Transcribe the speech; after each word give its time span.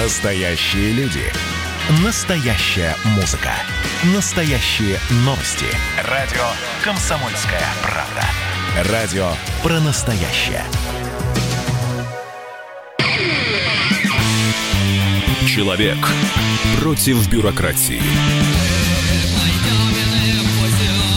Настоящие 0.00 0.92
люди. 0.92 1.24
Настоящая 2.04 2.94
музыка. 3.16 3.50
Настоящие 4.14 4.96
новости. 5.24 5.66
Радио 6.04 6.44
«Комсомольская 6.84 7.64
правда». 7.82 8.92
Радио 8.92 9.28
про 9.60 9.80
настоящее. 9.80 10.62
Человек 15.48 15.98
против 16.80 17.28
бюрократии. 17.28 18.00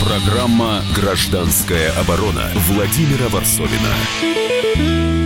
Программа 0.04 0.84
«Гражданская 0.96 1.92
оборона» 2.00 2.50
Владимира 2.56 3.30
Варсовина. 3.30 5.21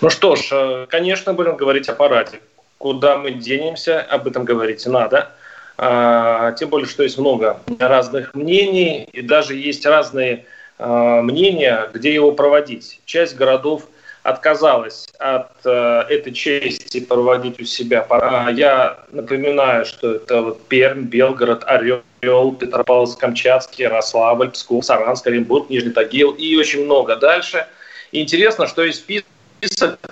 Ну 0.00 0.10
что 0.10 0.36
ж, 0.36 0.48
э, 0.52 0.86
конечно, 0.88 1.32
будем 1.34 1.56
говорить 1.56 1.88
о 1.88 1.94
параде. 1.94 2.40
Куда 2.78 3.16
мы 3.16 3.30
денемся, 3.30 4.00
об 4.00 4.26
этом 4.26 4.44
говорить 4.44 4.86
надо. 4.86 5.30
А, 5.76 6.52
тем 6.52 6.68
более, 6.68 6.86
что 6.86 7.02
есть 7.02 7.18
много 7.18 7.58
разных 7.78 8.34
мнений, 8.34 9.08
и 9.12 9.22
даже 9.22 9.54
есть 9.54 9.84
разные 9.86 10.44
а, 10.78 11.22
мнения, 11.22 11.88
где 11.92 12.14
его 12.14 12.32
проводить. 12.32 13.00
Часть 13.04 13.36
городов 13.36 13.84
отказалась 14.22 15.06
от 15.18 15.52
э, 15.66 16.04
этой 16.08 16.32
чести 16.32 17.00
проводить 17.00 17.60
у 17.60 17.64
себя. 17.64 18.06
Я 18.54 18.98
напоминаю, 19.12 19.84
что 19.84 20.14
это 20.14 20.40
вот 20.40 20.66
Пермь, 20.66 21.02
Белгород, 21.02 21.62
Орел, 21.66 22.02
Петропавловск-Камчатский, 22.22 23.82
Ярославль, 23.82 24.50
Псков, 24.50 24.82
Саранск, 24.82 25.26
Оренбург, 25.26 25.68
Нижний 25.68 25.90
Тагил 25.90 26.30
и 26.30 26.56
очень 26.56 26.86
много 26.86 27.16
дальше. 27.16 27.66
И 28.12 28.22
интересно, 28.22 28.66
что 28.66 28.82
есть 28.82 29.00
список 29.00 29.26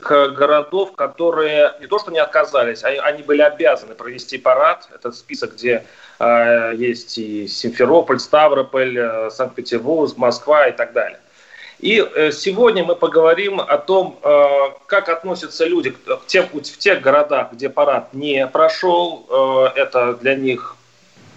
городов, 0.00 0.92
которые 0.92 1.74
не 1.80 1.86
то 1.86 1.98
что 1.98 2.10
не 2.10 2.18
отказались, 2.18 2.84
они, 2.84 2.98
они 2.98 3.22
были 3.22 3.42
обязаны 3.42 3.94
провести 3.94 4.38
парад. 4.38 4.88
Это 4.94 5.12
список, 5.12 5.54
где 5.54 5.84
э, 6.18 6.72
есть 6.76 7.18
и 7.18 7.46
Симферополь, 7.48 8.18
Ставрополь, 8.18 8.98
э, 8.98 9.30
Санкт-Петербург, 9.30 10.16
Москва 10.16 10.66
и 10.66 10.72
так 10.72 10.92
далее. 10.92 11.18
И 11.82 11.98
э, 11.98 12.30
сегодня 12.30 12.84
мы 12.84 12.94
поговорим 12.94 13.60
о 13.60 13.76
том, 13.76 14.18
э, 14.22 14.46
как 14.86 15.08
относятся 15.08 15.66
люди 15.66 15.90
к 15.90 16.26
тем, 16.28 16.46
в 16.46 16.78
тех 16.78 17.00
городах, 17.00 17.52
где 17.52 17.68
парад 17.68 18.14
не 18.14 18.46
прошел. 18.46 19.26
Э, 19.28 19.80
это 19.80 20.14
для 20.14 20.36
них 20.36 20.76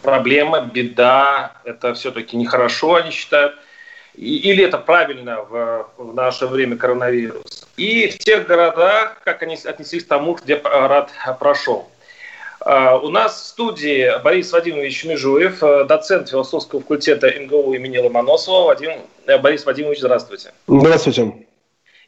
проблема, 0.03 0.61
беда, 0.61 1.53
это 1.63 1.95
все-таки 1.95 2.37
нехорошо, 2.37 2.93
они 2.93 3.09
считают. 3.09 3.55
Или 4.17 4.63
это 4.63 4.77
правильно 4.77 5.41
в, 5.41 5.89
в 5.97 6.13
наше 6.13 6.47
время 6.47 6.77
коронавирус. 6.77 7.67
И 7.77 8.07
в 8.07 8.17
тех 8.19 8.47
городах, 8.47 9.21
как 9.23 9.43
они 9.43 9.57
отнеслись 9.63 10.05
к 10.05 10.07
тому, 10.07 10.33
где 10.33 10.55
парад 10.55 11.11
прошел. 11.39 11.89
А, 12.61 12.97
у 12.97 13.09
нас 13.09 13.35
в 13.35 13.45
студии 13.45 14.11
Борис 14.23 14.51
Вадимович 14.51 15.05
Межуев, 15.05 15.61
э, 15.61 15.83
доцент 15.83 16.29
философского 16.29 16.81
факультета 16.81 17.29
МГУ 17.29 17.73
имени 17.73 17.97
Ломоносова. 17.97 18.67
Вадим, 18.67 18.93
э, 19.27 19.37
Борис 19.37 19.65
Вадимович, 19.65 19.99
здравствуйте. 19.99 20.53
Здравствуйте. 20.67 21.33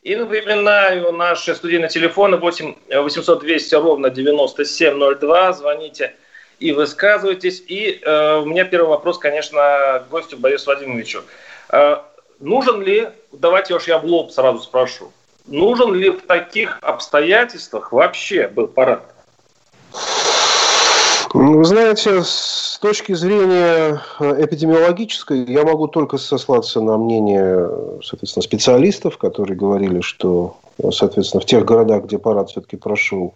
И 0.01 0.15
напоминаю, 0.15 1.11
наши 1.11 1.53
студийные 1.53 1.89
телефоны 1.89 2.37
8 2.37 2.75
800 2.89 3.39
200 3.41 3.75
ровно 3.75 4.09
9702. 4.09 5.53
Звоните 5.53 6.13
и 6.59 6.71
высказывайтесь. 6.71 7.61
И 7.67 7.99
э, 8.01 8.37
у 8.37 8.45
меня 8.45 8.63
первый 8.63 8.87
вопрос, 8.87 9.17
конечно, 9.17 10.05
к 10.07 10.09
гостю 10.09 10.37
Борису 10.37 10.67
Вадимовичу. 10.67 11.19
Э, 11.19 11.23
нужен 12.39 12.81
ли, 12.81 13.09
давайте 13.31 13.75
уж 13.75 13.87
я 13.87 13.99
в 13.99 14.05
лоб 14.05 14.31
сразу 14.31 14.59
спрошу, 14.59 15.11
нужен 15.45 15.93
ли 15.93 16.09
в 16.09 16.21
таких 16.21 16.79
обстоятельствах 16.81 17.91
вообще 17.91 18.47
был 18.47 18.67
парад? 18.67 19.03
Вы 21.33 21.65
знаете, 21.65 22.23
с 22.23 22.79
точки 22.81 23.13
зрения 23.13 24.01
э, 24.19 24.45
эпидемиологической, 24.45 25.43
я 25.45 25.63
могу 25.65 25.87
только 25.87 26.17
сослаться 26.17 26.79
на 26.79 26.97
мнение, 26.97 27.69
соответственно, 28.03 28.43
специалистов, 28.43 29.17
которые 29.17 29.57
говорили, 29.57 29.99
что, 29.99 30.57
соответственно, 30.91 31.41
в 31.41 31.45
тех 31.45 31.65
городах, 31.65 32.05
где 32.05 32.17
парад 32.17 32.49
все-таки 32.49 32.77
прошел, 32.77 33.33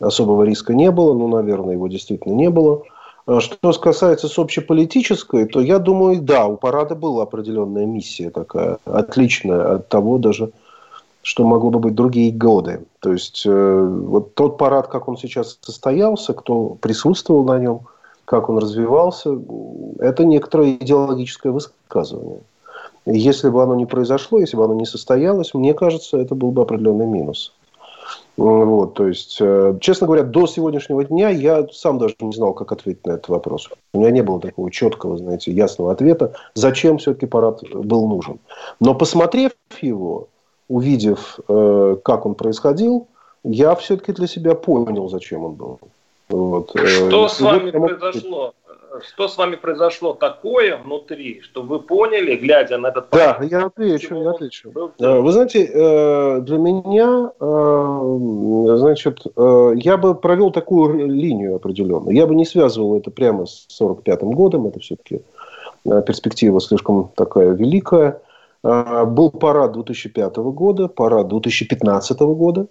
особого 0.00 0.44
риска 0.44 0.72
не 0.74 0.90
было. 0.90 1.12
Ну, 1.12 1.28
наверное, 1.28 1.74
его 1.74 1.86
действительно 1.86 2.32
не 2.32 2.50
было. 2.50 2.82
А 3.26 3.40
что 3.40 3.72
касается 3.72 4.28
с 4.28 4.38
общеполитической, 4.38 5.46
то 5.46 5.60
я 5.60 5.78
думаю, 5.78 6.20
да, 6.20 6.46
у 6.46 6.56
парада 6.56 6.94
была 6.94 7.22
определенная 7.22 7.86
миссия 7.86 8.30
такая, 8.30 8.78
отличная 8.84 9.76
от 9.76 9.88
того 9.88 10.18
даже, 10.18 10.50
что 11.22 11.44
могло 11.44 11.70
бы 11.70 11.78
быть 11.78 11.94
другие 11.94 12.30
годы. 12.30 12.84
То 13.00 13.12
есть, 13.12 13.44
э, 13.46 13.82
вот 14.06 14.34
тот 14.34 14.58
парад, 14.58 14.88
как 14.88 15.08
он 15.08 15.16
сейчас 15.16 15.58
состоялся, 15.62 16.34
кто 16.34 16.76
присутствовал 16.80 17.44
на 17.44 17.58
нем, 17.58 17.80
как 18.26 18.50
он 18.50 18.58
развивался, 18.58 19.38
это 20.00 20.24
некоторое 20.24 20.72
идеологическое 20.72 21.52
высказывание. 21.52 22.40
если 23.06 23.50
бы 23.50 23.62
оно 23.62 23.74
не 23.74 23.84
произошло, 23.86 24.38
если 24.38 24.56
бы 24.56 24.64
оно 24.64 24.74
не 24.74 24.86
состоялось, 24.86 25.52
мне 25.52 25.74
кажется, 25.74 26.18
это 26.18 26.34
был 26.34 26.50
бы 26.52 26.62
определенный 26.62 27.06
минус. 27.06 27.52
Вот, 28.36 28.94
то 28.94 29.06
есть, 29.06 29.38
э, 29.40 29.78
честно 29.80 30.06
говоря, 30.06 30.24
до 30.24 30.46
сегодняшнего 30.46 31.04
дня 31.04 31.28
я 31.28 31.66
сам 31.70 31.98
даже 31.98 32.16
не 32.20 32.32
знал, 32.32 32.52
как 32.52 32.72
ответить 32.72 33.06
на 33.06 33.12
этот 33.12 33.28
вопрос. 33.28 33.70
У 33.92 34.00
меня 34.00 34.10
не 34.10 34.22
было 34.22 34.40
такого 34.40 34.70
четкого, 34.72 35.16
знаете, 35.16 35.52
ясного 35.52 35.92
ответа, 35.92 36.34
зачем 36.54 36.98
все-таки 36.98 37.26
парад 37.26 37.62
был 37.72 38.08
нужен. 38.08 38.40
Но 38.80 38.94
посмотрев 38.94 39.52
его, 39.80 40.28
увидев, 40.68 41.38
э, 41.48 41.96
как 42.02 42.26
он 42.26 42.34
происходил, 42.34 43.06
я 43.44 43.74
все-таки 43.76 44.12
для 44.12 44.26
себя 44.26 44.54
понял, 44.54 45.08
зачем 45.08 45.44
он 45.44 45.52
был. 45.52 45.78
Вот. 46.28 46.74
Э, 46.74 46.86
Что 46.86 47.28
с 47.28 47.40
вами 47.40 47.70
произошло? 47.70 48.54
Что 49.02 49.28
с 49.28 49.36
вами 49.36 49.56
произошло 49.56 50.14
такое 50.14 50.76
внутри, 50.76 51.40
что 51.40 51.62
вы 51.62 51.80
поняли, 51.80 52.36
глядя 52.36 52.78
на 52.78 52.88
этот 52.88 53.08
Да, 53.10 53.38
я 53.42 53.66
отвечу, 53.66 54.14
я 54.16 54.30
отвечу. 54.30 54.72
Э, 55.00 55.20
вы 55.20 55.32
знаете, 55.32 55.66
для 56.40 56.58
меня, 56.58 57.32
значит, 58.76 59.20
я 59.36 59.96
бы 59.96 60.14
провел 60.14 60.50
такую 60.52 61.06
линию 61.08 61.56
определенную. 61.56 62.14
Я 62.14 62.26
бы 62.26 62.34
не 62.34 62.44
связывал 62.44 62.96
это 62.96 63.10
прямо 63.10 63.46
с 63.46 63.66
45-м 63.80 64.32
годом, 64.32 64.66
это 64.66 64.80
все-таки 64.80 65.22
перспектива 65.84 66.60
слишком 66.60 67.10
такая 67.14 67.50
великая. 67.50 68.20
Был 68.62 69.30
парад 69.30 69.72
2005 69.72 70.36
года, 70.36 70.88
парад 70.88 71.28
2015 71.28 72.20
года, 72.20 72.62
э, 72.62 72.66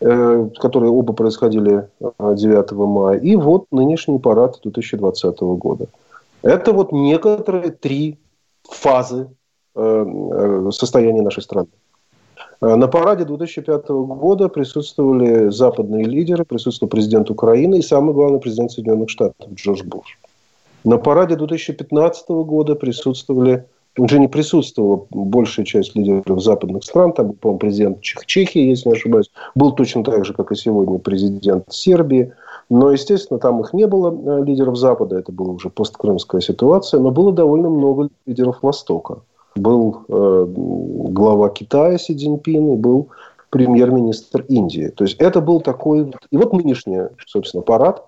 которые 0.00 0.90
оба 0.90 1.12
происходили 1.12 1.88
9 2.20 2.72
мая, 2.72 3.18
и 3.18 3.34
вот 3.36 3.66
нынешний 3.70 4.18
парад 4.18 4.60
2020 4.62 5.40
года. 5.40 5.86
Это 6.42 6.72
вот 6.72 6.92
некоторые 6.92 7.70
три 7.70 8.18
фазы 8.62 9.28
э, 9.74 9.80
э, 9.80 10.70
состояния 10.70 11.22
нашей 11.22 11.42
страны. 11.42 11.68
На 12.60 12.88
параде 12.88 13.24
2005 13.24 13.88
года 13.88 14.48
присутствовали 14.48 15.50
западные 15.50 16.04
лидеры, 16.04 16.44
присутствовал 16.44 16.90
президент 16.90 17.30
Украины 17.30 17.78
и 17.78 17.82
самый 17.82 18.14
главный 18.14 18.40
президент 18.40 18.72
Соединенных 18.72 19.10
Штатов 19.10 19.52
Джордж 19.54 19.84
Буш. 19.84 20.18
На 20.84 20.98
параде 20.98 21.36
2015 21.36 22.28
года 22.28 22.74
присутствовали 22.74 23.66
уже 23.98 24.18
не 24.18 24.28
присутствовала 24.28 25.06
большая 25.10 25.66
часть 25.66 25.94
лидеров 25.94 26.42
западных 26.42 26.84
стран. 26.84 27.12
Там, 27.12 27.32
по-моему, 27.32 27.58
президент 27.58 28.00
Чех 28.00 28.24
Чехии, 28.26 28.60
если 28.60 28.88
не 28.88 28.94
ошибаюсь, 28.94 29.30
был 29.54 29.72
точно 29.72 30.04
так 30.04 30.24
же, 30.24 30.32
как 30.32 30.52
и 30.52 30.56
сегодня 30.56 30.98
президент 30.98 31.64
Сербии. 31.70 32.32
Но, 32.70 32.92
естественно, 32.92 33.40
там 33.40 33.60
их 33.60 33.72
не 33.72 33.86
было, 33.86 34.10
э, 34.10 34.44
лидеров 34.44 34.76
Запада. 34.76 35.18
Это 35.18 35.32
была 35.32 35.52
уже 35.52 35.68
посткрымская 35.68 36.40
ситуация. 36.40 37.00
Но 37.00 37.10
было 37.10 37.32
довольно 37.32 37.70
много 37.70 38.08
лидеров 38.26 38.58
Востока. 38.62 39.18
Был 39.56 40.02
э, 40.08 40.46
глава 40.48 41.48
Китая 41.48 41.98
Си 41.98 42.14
Цзиньпин 42.14 42.74
и 42.74 42.76
был 42.76 43.08
премьер-министр 43.50 44.42
Индии. 44.48 44.88
То 44.88 45.04
есть 45.04 45.16
это 45.18 45.40
был 45.40 45.60
такой... 45.60 46.12
И 46.30 46.36
вот 46.36 46.52
нынешний, 46.52 47.00
собственно, 47.26 47.62
парад, 47.62 48.04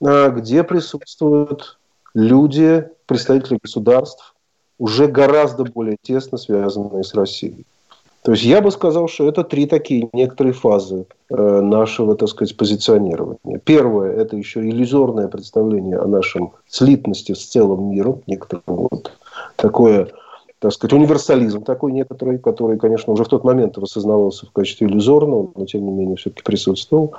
э, 0.00 0.30
где 0.30 0.62
присутствуют 0.62 1.78
люди, 2.14 2.88
представители 3.06 3.58
государств, 3.62 4.35
уже 4.78 5.06
гораздо 5.06 5.64
более 5.64 5.96
тесно 6.02 6.38
связанные 6.38 7.04
с 7.04 7.14
Россией. 7.14 7.66
То 8.26 8.32
есть 8.32 8.42
я 8.42 8.60
бы 8.60 8.72
сказал, 8.72 9.06
что 9.06 9.28
это 9.28 9.44
три 9.44 9.66
такие 9.66 10.08
некоторые 10.12 10.52
фазы 10.52 11.06
э, 11.30 11.60
нашего, 11.60 12.16
так 12.16 12.28
сказать, 12.28 12.56
позиционирования. 12.56 13.60
Первое– 13.62 14.16
это 14.16 14.36
еще 14.36 14.68
иллюзорное 14.68 15.28
представление 15.28 15.98
о 15.98 16.08
нашем 16.08 16.50
слитности 16.68 17.34
с 17.34 17.46
целым 17.46 17.88
миром, 17.88 18.22
некоторое 18.26 18.62
вот 18.66 19.12
такое, 19.54 20.08
так 20.58 20.72
сказать, 20.72 20.92
универсализм 20.92 21.62
такой 21.62 21.92
некоторый, 21.92 22.40
который, 22.40 22.78
конечно, 22.78 23.12
уже 23.12 23.22
в 23.22 23.28
тот 23.28 23.44
момент 23.44 23.78
осознавался 23.78 24.46
в 24.46 24.50
качестве 24.50 24.88
иллюзорного, 24.88 25.52
но 25.54 25.64
тем 25.64 25.84
не 25.84 25.92
менее 25.92 26.16
все-таки 26.16 26.42
присутствовал. 26.42 27.14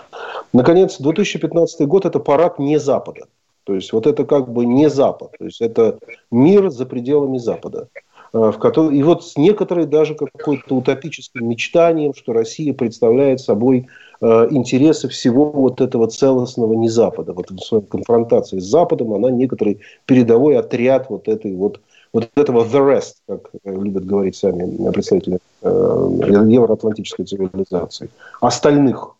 Наконец, 0.52 0.98
2015 1.00 1.88
год– 1.88 2.06
это 2.06 2.20
парад 2.20 2.60
не 2.60 2.78
Запада. 2.80 3.22
То 3.68 3.76
есть 3.76 3.92
вот 3.92 4.08
это 4.08 4.24
как 4.24 4.50
бы 4.50 4.66
не 4.66 4.90
Запад, 4.90 5.34
то 5.38 5.44
есть 5.44 5.60
это 5.60 6.00
мир 6.32 6.70
за 6.70 6.86
пределами 6.86 7.38
Запада. 7.38 7.90
Э, 8.32 8.52
в 8.54 8.60
котором, 8.60 8.94
и 8.94 9.04
вот 9.04 9.26
с 9.26 9.38
некоторой 9.38 9.86
даже 9.86 10.16
какой-то 10.16 10.76
утопическим 10.76 11.50
мечтанием, 11.50 12.14
что 12.14 12.32
Россия 12.32 12.74
представляет 12.74 13.42
собой 13.42 13.88
э, 14.22 14.48
интересы 14.52 15.10
всего 15.10 15.52
вот 15.52 15.82
этого 15.82 16.08
целостного 16.08 16.76
не 16.76 16.88
Запада. 16.88 17.34
Вот 17.34 17.52
в 17.52 17.60
своей 17.60 17.84
конфронтации 17.84 18.60
с 18.60 18.64
Западом 18.64 19.14
она 19.14 19.32
некоторый 19.32 19.82
передовой 20.06 20.58
отряд 20.58 21.10
вот 21.10 21.28
этой 21.28 21.54
вот 21.54 21.82
вот 22.14 22.30
этого 22.36 22.64
the 22.64 22.80
rest, 22.80 23.16
как 23.28 23.50
любят 23.66 24.06
говорить 24.06 24.38
сами 24.38 24.92
представители 24.92 25.40
э, 25.62 25.68
евроатлантической 25.70 27.26
цивилизации, 27.26 28.10
остальных. 28.40 29.17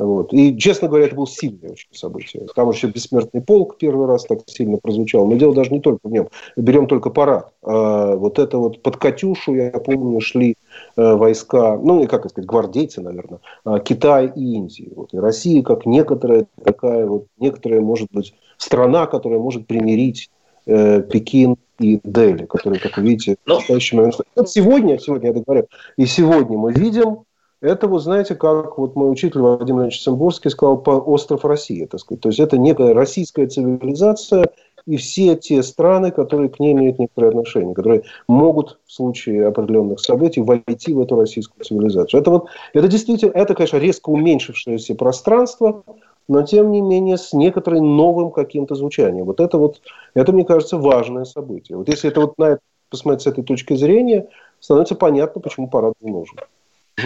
Вот. 0.00 0.32
И, 0.32 0.56
честно 0.56 0.88
говоря, 0.88 1.06
это 1.06 1.14
было 1.14 1.26
сильное 1.26 1.72
очень 1.72 1.88
событие. 1.92 2.46
Там 2.54 2.70
еще 2.70 2.88
«Бессмертный 2.88 3.42
полк» 3.42 3.76
первый 3.76 4.06
раз 4.06 4.24
так 4.24 4.40
сильно 4.46 4.78
прозвучал. 4.78 5.26
Но 5.26 5.36
дело 5.36 5.54
даже 5.54 5.70
не 5.72 5.80
только 5.80 6.08
в 6.08 6.10
нем. 6.10 6.28
Берем 6.56 6.86
только 6.86 7.10
парад. 7.10 7.52
А 7.62 8.16
вот 8.16 8.38
это 8.38 8.56
вот 8.56 8.82
под 8.82 8.96
«Катюшу», 8.96 9.54
я 9.54 9.70
помню, 9.72 10.20
шли 10.20 10.56
э, 10.96 11.14
войска, 11.14 11.76
ну, 11.76 12.02
и 12.02 12.06
как 12.06 12.28
сказать, 12.30 12.48
гвардейцы, 12.48 13.02
наверное, 13.02 13.40
э, 13.66 13.78
Китая 13.84 14.32
и 14.34 14.40
Индии. 14.40 14.90
Вот. 14.96 15.12
И 15.12 15.18
Россия 15.18 15.62
как 15.62 15.84
некоторая 15.84 16.46
такая 16.64 17.04
вот, 17.04 17.26
некоторая, 17.38 17.82
может 17.82 18.08
быть, 18.10 18.34
страна, 18.56 19.06
которая 19.06 19.38
может 19.38 19.66
примирить 19.66 20.30
э, 20.64 21.02
Пекин 21.02 21.56
и 21.78 22.00
Дели, 22.02 22.46
которые, 22.46 22.80
как 22.80 22.96
вы 22.96 23.02
видите, 23.02 23.36
в 23.44 23.48
ну. 23.48 23.56
настоящий 23.56 23.96
момент... 23.96 24.14
Сегодня, 24.46 24.98
сегодня, 24.98 25.32
я 25.32 25.42
говорю, 25.42 25.66
и 25.98 26.06
сегодня 26.06 26.56
мы 26.56 26.72
видим 26.72 27.24
это, 27.60 27.88
вот 27.88 28.00
знаете, 28.00 28.34
как 28.34 28.78
вот 28.78 28.96
мой 28.96 29.10
учитель 29.10 29.40
Владимир 29.40 29.82
Ильич 29.82 30.02
Цимбурский 30.02 30.50
сказал, 30.50 30.78
по 30.78 30.92
остров 30.92 31.44
России, 31.44 31.84
так 31.84 32.00
сказать. 32.00 32.22
То 32.22 32.28
есть 32.28 32.40
это 32.40 32.56
некая 32.58 32.94
российская 32.94 33.46
цивилизация 33.46 34.50
и 34.86 34.96
все 34.96 35.36
те 35.36 35.62
страны, 35.62 36.10
которые 36.10 36.48
к 36.48 36.58
ней 36.58 36.72
имеют 36.72 36.98
некоторые 36.98 37.30
отношения, 37.30 37.74
которые 37.74 38.02
могут 38.28 38.78
в 38.86 38.92
случае 38.92 39.46
определенных 39.46 40.00
событий 40.00 40.40
войти 40.40 40.94
в 40.94 41.00
эту 41.00 41.16
российскую 41.16 41.64
цивилизацию. 41.64 42.20
Это 42.20 42.30
вот, 42.30 42.46
это 42.72 42.88
действительно, 42.88 43.32
это, 43.32 43.54
конечно, 43.54 43.76
резко 43.76 44.08
уменьшившееся 44.08 44.94
пространство, 44.94 45.84
но 46.28 46.42
тем 46.42 46.72
не 46.72 46.80
менее 46.80 47.18
с 47.18 47.34
некоторым 47.34 47.96
новым 47.96 48.30
каким-то 48.30 48.74
звучанием. 48.74 49.26
Вот 49.26 49.40
это 49.40 49.58
вот, 49.58 49.82
это, 50.14 50.32
мне 50.32 50.44
кажется, 50.44 50.78
важное 50.78 51.24
событие. 51.24 51.76
Вот 51.76 51.88
если 51.88 52.08
это 52.08 52.22
вот 52.22 52.38
на 52.38 52.52
это 52.52 52.60
посмотреть 52.88 53.22
с 53.22 53.26
этой 53.26 53.44
точки 53.44 53.74
зрения, 53.74 54.28
становится 54.60 54.94
понятно, 54.94 55.40
почему 55.42 55.68
парад 55.68 55.94
нужен. 56.00 56.38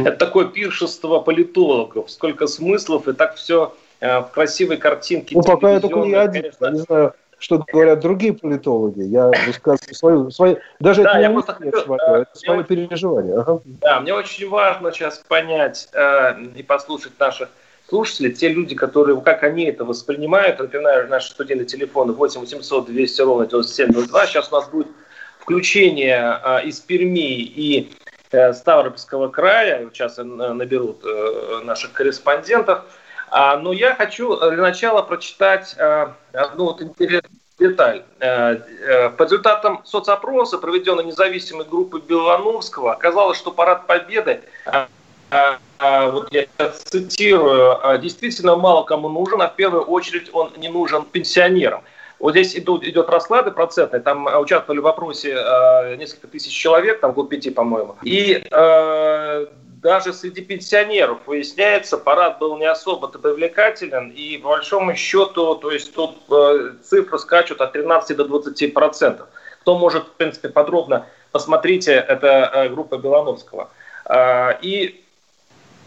Это 0.00 0.12
такое 0.12 0.46
пиршество 0.46 1.20
политологов, 1.20 2.10
сколько 2.10 2.46
смыслов, 2.46 3.08
и 3.08 3.12
так 3.12 3.36
все 3.36 3.74
э, 4.00 4.20
в 4.20 4.30
красивой 4.30 4.76
картинке. 4.76 5.36
Ну, 5.36 5.42
пока 5.42 5.72
я 5.72 5.80
только 5.80 6.00
не 6.00 6.14
один, 6.14 6.42
конечно. 6.42 6.70
не 6.70 6.78
знаю, 6.80 7.14
что 7.38 7.64
говорят 7.70 8.00
другие 8.00 8.32
политологи. 8.32 9.02
Я 9.02 9.30
высказываю 9.46 9.94
свою, 9.94 10.30
свою 10.30 10.58
даже 10.80 11.02
да, 11.02 11.10
это 11.10 11.20
я 11.20 11.28
не 11.28 11.34
просто 11.34 11.56
нет, 11.60 11.76
свое, 11.76 12.00
да, 12.06 12.18
это 12.20 12.30
свое 12.38 12.60
очень, 12.60 12.68
переживание. 12.68 13.38
Ага. 13.38 13.60
Да, 13.64 14.00
мне 14.00 14.14
очень 14.14 14.48
важно 14.48 14.92
сейчас 14.92 15.18
понять 15.18 15.88
э, 15.92 16.42
и 16.56 16.62
послушать 16.62 17.12
наших 17.18 17.50
слушателей, 17.88 18.32
те 18.32 18.48
люди, 18.48 18.74
которые, 18.74 19.20
как 19.20 19.42
они 19.42 19.64
это 19.64 19.84
воспринимают. 19.84 20.58
Напоминаю, 20.58 21.08
наши 21.08 21.30
студенты 21.30 21.66
телефона 21.66 22.12
8 22.12 22.40
800 22.40 22.86
200 22.86 23.20
ровно 23.22 23.46
9702. 23.46 24.26
Сейчас 24.26 24.50
у 24.50 24.56
нас 24.56 24.68
будет 24.68 24.88
включение 25.38 26.40
э, 26.42 26.64
из 26.64 26.80
Перми 26.80 27.42
и 27.42 27.92
Э, 28.03 28.03
Ставропольского 28.28 29.28
края, 29.28 29.88
сейчас 29.92 30.16
наберут 30.18 31.04
э, 31.04 31.60
наших 31.64 31.92
корреспондентов. 31.92 32.82
А, 33.30 33.56
но 33.56 33.72
я 33.72 33.94
хочу 33.94 34.36
для 34.36 34.62
начала 34.62 35.02
прочитать 35.02 35.74
э, 35.78 36.08
одну 36.32 36.64
вот 36.64 36.82
интересную 36.82 37.40
деталь. 37.58 38.02
По 38.18 39.22
результатам 39.22 39.82
соцопроса, 39.84 40.58
проведенной 40.58 41.04
независимой 41.04 41.64
группой 41.64 42.00
Белоновского, 42.00 42.92
оказалось, 42.92 43.38
что 43.38 43.52
парад 43.52 43.86
Победы 43.86 44.40
вот 45.80 46.32
я 46.32 46.46
цитирую, 46.84 47.98
действительно 48.00 48.56
мало 48.56 48.82
кому 48.84 49.08
нужен, 49.08 49.40
а 49.42 49.48
в 49.48 49.56
первую 49.56 49.84
очередь 49.84 50.30
он 50.32 50.52
не 50.56 50.68
нужен 50.68 51.04
пенсионерам. 51.04 51.82
Вот 52.24 52.30
здесь 52.30 52.56
идут, 52.56 52.84
идет 52.84 53.10
расклады 53.10 53.50
процентные, 53.50 54.00
там 54.00 54.26
э, 54.26 54.38
участвовали 54.38 54.80
в 54.80 54.84
вопросе 54.84 55.36
э, 55.36 55.96
несколько 55.96 56.26
тысяч 56.26 56.54
человек, 56.54 57.00
там 57.00 57.12
год 57.12 57.28
пяти, 57.28 57.50
по-моему. 57.50 57.96
И 58.02 58.42
э, 58.50 59.46
даже 59.82 60.14
среди 60.14 60.40
пенсионеров 60.40 61.18
выясняется, 61.26 61.98
парад 61.98 62.38
был 62.38 62.56
не 62.56 62.64
особо-то 62.64 63.18
привлекателен, 63.18 64.08
и 64.08 64.38
по 64.38 64.48
большому 64.48 64.94
счету, 64.94 65.56
то 65.56 65.70
есть 65.70 65.92
тут 65.94 66.16
э, 66.30 66.70
цифры 66.82 67.18
скачут 67.18 67.60
от 67.60 67.72
13 67.72 68.16
до 68.16 68.24
20 68.24 68.72
процентов. 68.72 69.28
Кто 69.60 69.76
может, 69.76 70.04
в 70.04 70.12
принципе, 70.12 70.48
подробно 70.48 71.04
посмотрите, 71.30 71.92
это 71.92 72.50
э, 72.54 72.68
группа 72.70 72.96
Белановского. 72.96 73.68
Э, 74.06 74.56
и 74.62 75.03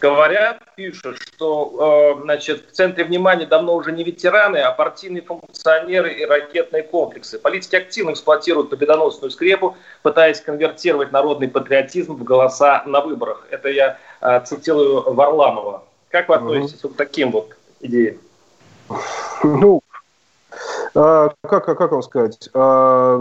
говорят, 0.00 0.62
пишут, 0.76 1.18
что 1.18 2.16
э, 2.18 2.22
значит, 2.22 2.70
в 2.70 2.72
центре 2.72 3.04
внимания 3.04 3.46
давно 3.46 3.74
уже 3.74 3.92
не 3.92 4.04
ветераны, 4.04 4.58
а 4.58 4.72
партийные 4.72 5.22
функционеры 5.22 6.12
и 6.12 6.24
ракетные 6.24 6.82
комплексы. 6.82 7.38
Политики 7.38 7.76
активно 7.76 8.12
эксплуатируют 8.12 8.70
победоносную 8.70 9.30
скрепу, 9.30 9.76
пытаясь 10.02 10.40
конвертировать 10.40 11.12
народный 11.12 11.48
патриотизм 11.48 12.14
в 12.14 12.24
голоса 12.24 12.82
на 12.86 13.00
выборах. 13.00 13.46
Это 13.50 13.68
я 13.68 13.98
э, 14.20 14.40
цитирую 14.44 15.12
Варламова. 15.14 15.84
Как 16.10 16.28
вы 16.28 16.36
относитесь 16.36 16.82
mm-hmm. 16.82 16.94
к 16.94 16.96
таким 16.96 17.30
вот 17.32 17.56
идеям? 17.80 18.18
Ну, 19.42 19.82
как, 21.42 21.64
как 21.64 21.92
вам 21.92 22.02
сказать? 22.02 22.48
А, 22.54 23.16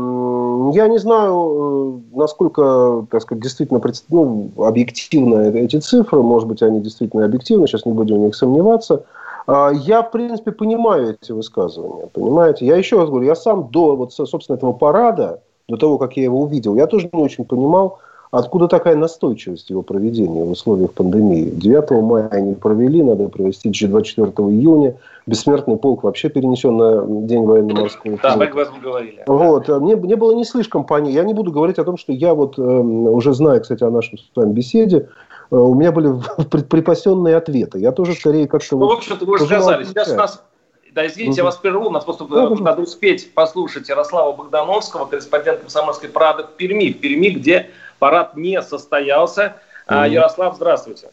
я 0.73 0.87
не 0.87 0.97
знаю, 0.97 2.01
э, 2.13 2.17
насколько, 2.17 3.05
так 3.11 3.21
сказать, 3.21 3.43
действительно 3.43 3.81
ну, 4.09 4.49
объективны 4.57 5.51
эти 5.59 5.79
цифры. 5.79 6.21
Может 6.21 6.47
быть, 6.47 6.63
они 6.63 6.81
действительно 6.81 7.25
объективны. 7.25 7.67
Сейчас 7.67 7.85
не 7.85 7.91
будем 7.91 8.15
в 8.15 8.19
них 8.19 8.35
сомневаться. 8.35 9.03
А, 9.45 9.71
я, 9.71 10.01
в 10.01 10.11
принципе, 10.11 10.51
понимаю 10.51 11.17
эти 11.21 11.31
высказывания. 11.31 12.07
Понимаете? 12.07 12.65
Я 12.65 12.77
еще 12.77 12.97
раз 12.97 13.09
говорю, 13.09 13.27
я 13.27 13.35
сам 13.35 13.67
до, 13.69 13.95
вот, 13.95 14.11
собственно, 14.11 14.57
этого 14.57 14.73
парада, 14.73 15.41
до 15.67 15.77
того, 15.77 15.97
как 15.97 16.17
я 16.17 16.23
его 16.23 16.41
увидел, 16.41 16.75
я 16.75 16.87
тоже 16.87 17.09
не 17.11 17.21
очень 17.21 17.45
понимал, 17.45 17.99
Откуда 18.31 18.67
такая 18.67 18.95
настойчивость 18.95 19.69
его 19.69 19.81
проведения 19.81 20.43
в 20.43 20.51
условиях 20.51 20.91
пандемии? 20.93 21.49
9 21.49 21.91
мая 22.03 22.27
они 22.29 22.55
провели, 22.55 23.01
надо 23.01 23.29
провести 23.29 23.69
24 23.69 24.31
июня. 24.49 24.95
Бессмертный 25.25 25.77
полк 25.77 26.03
вообще 26.03 26.29
перенесен 26.29 26.75
на 26.75 27.25
День 27.25 27.45
военно-морского 27.45 28.17
флота. 28.17 28.23
Да, 28.23 28.37
мы 28.37 28.45
об 28.45 28.57
этом 28.57 28.79
говорили. 28.81 29.23
Вот. 29.27 29.67
Мне, 29.67 29.95
мне 29.95 30.15
было 30.15 30.33
не 30.33 30.43
слишком 30.43 30.83
понятно. 30.83 31.13
Я 31.13 31.23
не 31.23 31.33
буду 31.33 31.51
говорить 31.51 31.79
о 31.79 31.85
том, 31.85 31.97
что 31.97 32.11
я 32.11 32.33
вот 32.33 32.57
э, 32.57 32.61
уже 32.61 33.33
знаю, 33.33 33.61
кстати, 33.61 33.83
о 33.83 33.89
нашем 33.89 34.17
с 34.17 34.23
вами 34.35 34.51
беседе, 34.51 35.09
э, 35.51 35.55
у 35.55 35.73
меня 35.73 35.91
были 35.91 36.13
припасенные 36.69 37.37
ответы. 37.37 37.79
Я 37.79 37.91
тоже 37.91 38.13
скорее 38.13 38.47
как-то... 38.47 38.75
Ну, 38.75 38.85
вот, 38.85 38.95
в 38.95 38.97
общем-то, 38.97 39.25
вы 39.25 39.35
уже 39.35 39.45
сказали. 39.45 39.83
Сейчас 39.85 40.11
у 40.11 40.15
нас 40.15 40.43
да, 40.97 41.05
извините, 41.05 41.33
угу. 41.33 41.37
я 41.37 41.43
вас 41.43 41.57
прерву, 41.57 41.89
у 41.89 41.91
нас 41.91 42.03
просто 42.03 42.25
да, 42.25 42.49
надо 42.49 42.81
успеть 42.81 43.31
послушать 43.35 43.87
Ярослава 43.87 44.35
Богдановского, 44.35 45.05
корреспондента 45.05 45.61
«Комсомольской 45.61 46.09
правды» 46.09 46.43
в 46.43 46.57
Перми. 46.57 46.91
В 46.91 46.99
Перми, 46.99 47.29
где 47.29 47.69
Парад 47.99 48.35
не 48.35 48.61
состоялся. 48.61 49.55
Mm-hmm. 49.87 50.09
Ярослав, 50.09 50.55
здравствуйте. 50.55 51.07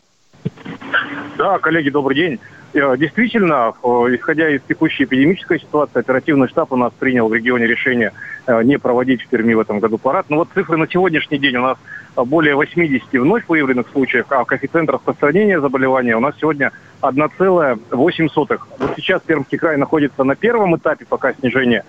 Да, 1.38 1.58
коллеги, 1.58 1.90
добрый 1.90 2.16
день. 2.16 2.40
Э, 2.74 2.96
действительно, 2.98 3.72
исходя 3.82 4.50
из 4.50 4.60
текущей 4.62 5.04
эпидемической 5.04 5.60
ситуации, 5.60 6.00
оперативный 6.00 6.48
штаб 6.48 6.72
у 6.72 6.76
нас 6.76 6.92
принял 6.98 7.28
в 7.28 7.34
регионе 7.34 7.66
решение 7.66 8.12
э, 8.46 8.62
не 8.64 8.78
проводить 8.78 9.22
в 9.22 9.28
Перми 9.28 9.54
в 9.54 9.60
этом 9.60 9.78
году 9.78 9.96
парад. 9.96 10.26
Но 10.28 10.38
вот 10.38 10.48
цифры 10.52 10.76
на 10.76 10.88
сегодняшний 10.88 11.38
день 11.38 11.56
у 11.56 11.62
нас 11.62 11.78
более 12.16 12.56
80 12.56 13.12
вновь 13.12 13.44
выявленных 13.48 13.88
случаев, 13.90 14.26
а 14.30 14.44
коэффициент 14.44 14.90
распространения 14.90 15.60
заболевания 15.60 16.16
у 16.16 16.20
нас 16.20 16.34
сегодня 16.40 16.72
1,8. 17.00 18.58
Вот 18.78 18.92
сейчас 18.96 19.22
Пермский 19.22 19.58
край 19.58 19.76
находится 19.76 20.24
на 20.24 20.34
первом 20.34 20.76
этапе 20.76 21.06
пока 21.08 21.32
снижения 21.32 21.84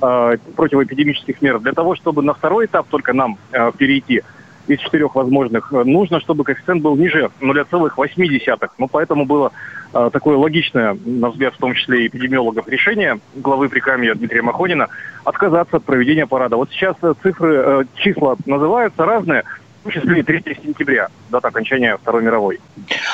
э, 0.00 0.36
противоэпидемических 0.56 1.42
мер. 1.42 1.58
Для 1.58 1.72
того, 1.72 1.96
чтобы 1.96 2.22
на 2.22 2.32
второй 2.32 2.66
этап 2.66 2.86
только 2.88 3.12
нам 3.12 3.38
э, 3.52 3.72
перейти– 3.76 4.22
из 4.68 4.80
четырех 4.80 5.14
возможных, 5.14 5.72
э, 5.72 5.82
нужно, 5.84 6.20
чтобы 6.20 6.44
коэффициент 6.44 6.82
был 6.82 6.96
ниже 6.96 7.30
0,8. 7.40 8.70
Ну, 8.78 8.88
поэтому 8.88 9.24
было 9.24 9.52
э, 9.92 10.10
такое 10.12 10.36
логичное, 10.36 10.96
на 11.04 11.30
взгляд, 11.30 11.54
в 11.54 11.58
том 11.58 11.74
числе 11.74 12.06
эпидемиологов, 12.06 12.68
решение 12.68 13.18
главы 13.34 13.68
Прикамья 13.68 14.14
Дмитрия 14.14 14.42
Махонина 14.42 14.88
отказаться 15.24 15.78
от 15.78 15.84
проведения 15.84 16.26
парада. 16.26 16.56
Вот 16.56 16.70
сейчас 16.70 16.96
э, 17.02 17.14
цифры, 17.22 17.54
э, 17.54 17.84
числа 17.96 18.36
называются 18.46 19.04
разные, 19.04 19.44
в 19.80 19.82
том 19.84 19.92
числе 19.92 20.20
и 20.20 20.22
3 20.22 20.58
сентября, 20.62 21.08
дата 21.30 21.48
окончания 21.48 21.96
Второй 21.96 22.22
мировой. 22.22 22.60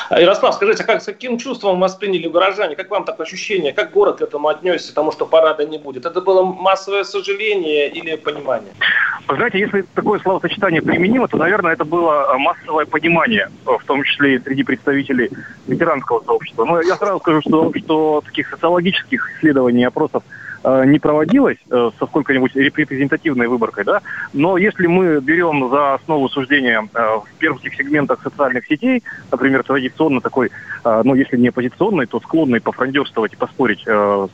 А, 0.09 0.21
Ярослав, 0.21 0.55
скажите, 0.55 0.83
а 0.83 0.87
как, 0.87 1.03
с 1.03 1.07
каким 1.07 1.39
чувством 1.39 1.81
восприняли 1.81 2.29
горожане? 2.29 2.77
Как 2.77 2.91
вам 2.91 3.05
такое 3.05 3.27
ощущение? 3.27 3.73
Как 3.73 3.93
город 3.93 4.19
к 4.19 4.23
этому 4.23 4.49
отнесся, 4.49 4.95
тому, 4.95 5.13
что 5.13 5.27
парада 5.27 5.65
не 5.67 5.79
будет? 5.79 6.07
Это 6.07 6.21
было 6.21 6.43
массовое 6.43 7.05
сожаление 7.05 7.89
или 7.89 8.17
понимание? 8.17 8.73
Вы 9.29 9.37
знаете, 9.37 9.59
если 9.59 9.85
такое 9.95 10.21
словосочетание 10.21 10.83
применимо, 10.83 11.29
то, 11.29 11.37
наверное, 11.37 11.73
это 11.73 11.85
было 11.85 12.33
а, 12.33 12.39
массовое 12.39 12.87
понимание, 12.87 13.49
в 13.65 13.83
том 13.87 14.03
числе 14.05 14.37
и 14.37 14.39
среди 14.39 14.65
представителей 14.65 15.31
ветеранского 15.67 16.23
сообщества. 16.25 16.65
Но 16.65 16.81
я 16.83 16.97
сразу 16.97 17.21
скажу, 17.21 17.41
что, 17.41 17.73
что 17.77 18.23
таких 18.25 18.49
социологических 18.49 19.37
исследований, 19.37 19.85
опросов 19.85 20.23
э, 20.23 20.44
не 20.65 20.99
проводилось 20.99 21.59
э, 21.71 21.91
со 21.99 22.07
сколько-нибудь 22.07 22.55
репрезентативной 22.57 23.49
выборкой, 23.49 23.85
да, 23.85 24.01
но 24.33 24.57
если 24.57 24.87
мы 24.87 25.21
берем 25.21 25.69
за 25.71 25.95
основу 25.95 26.29
суждения 26.29 26.89
э, 26.95 26.99
в 26.99 27.39
первых 27.39 27.63
сегментах 27.63 28.23
социальных 28.23 28.67
сетей, 28.67 29.03
например, 29.31 29.63
традиционно 29.63 30.21
такой, 30.21 30.51
э, 30.85 31.03
ну, 31.05 31.15
если 31.15 31.37
не 31.37 31.49
оппозиционный, 31.49 32.07
то 32.07 32.21
склонный 32.21 32.61
пофрандерствовать 32.61 33.35
и 33.35 33.37
поспорить 33.37 33.83
э, 33.87 34.29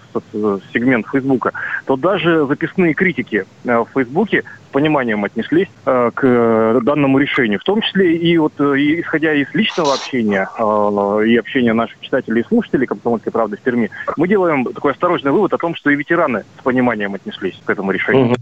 сегмент 0.73 1.07
Фейсбука, 1.09 1.53
то 1.87 1.97
даже 1.97 2.47
записные 2.47 2.95
критики 2.95 3.45
э, 3.65 3.79
в 3.79 3.89
Фейсбуке 3.95 4.45
пониманием 4.71 5.25
отнеслись 5.25 5.69
э, 5.87 6.11
к 6.15 6.81
данному 6.83 7.19
решению. 7.19 7.61
В 7.61 7.65
том 7.65 7.81
числе 7.83 8.17
и 8.17 8.39
вот 8.39 8.53
э, 8.59 8.63
исходя 9.01 9.35
из 9.35 9.53
личного 9.55 9.95
общения 9.95 10.49
э, 10.59 11.25
и 11.27 11.37
общения 11.37 11.73
наших 11.73 12.01
читателей 12.01 12.43
и 12.43 12.45
слушателей 12.45 12.87
«Комсомольской 12.87 13.33
правды» 13.33 13.57
в 13.57 13.61
Перми, 13.61 13.91
мы 14.17 14.29
делаем 14.29 14.65
такой 14.65 14.93
осторожный 14.93 15.33
вывод 15.33 15.53
о 15.53 15.59
том, 15.59 15.75
что 15.75 15.91
и 15.91 15.97
ветераны 15.97 16.45
с 16.59 16.63
пониманием 16.63 17.15
отнеслись 17.15 17.61
к 17.65 17.71
этому 17.71 17.93
решению. 17.93 18.27
Угу. 18.27 18.35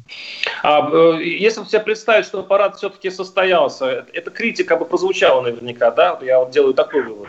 А, 0.63 0.91
э, 0.91 1.23
если 1.23 1.65
себе 1.65 1.81
представить, 1.81 2.27
что 2.27 2.43
парад 2.43 2.77
все-таки 2.77 3.11
состоялся, 3.11 4.07
эта 4.13 4.31
критика 4.31 4.77
бы 4.77 4.85
прозвучала 4.85 5.43
наверняка, 5.43 5.91
да? 5.91 6.19
Я 6.23 6.41
вот 6.41 6.51
делаю 6.51 6.75
такой 6.75 7.03
вывод. 7.03 7.29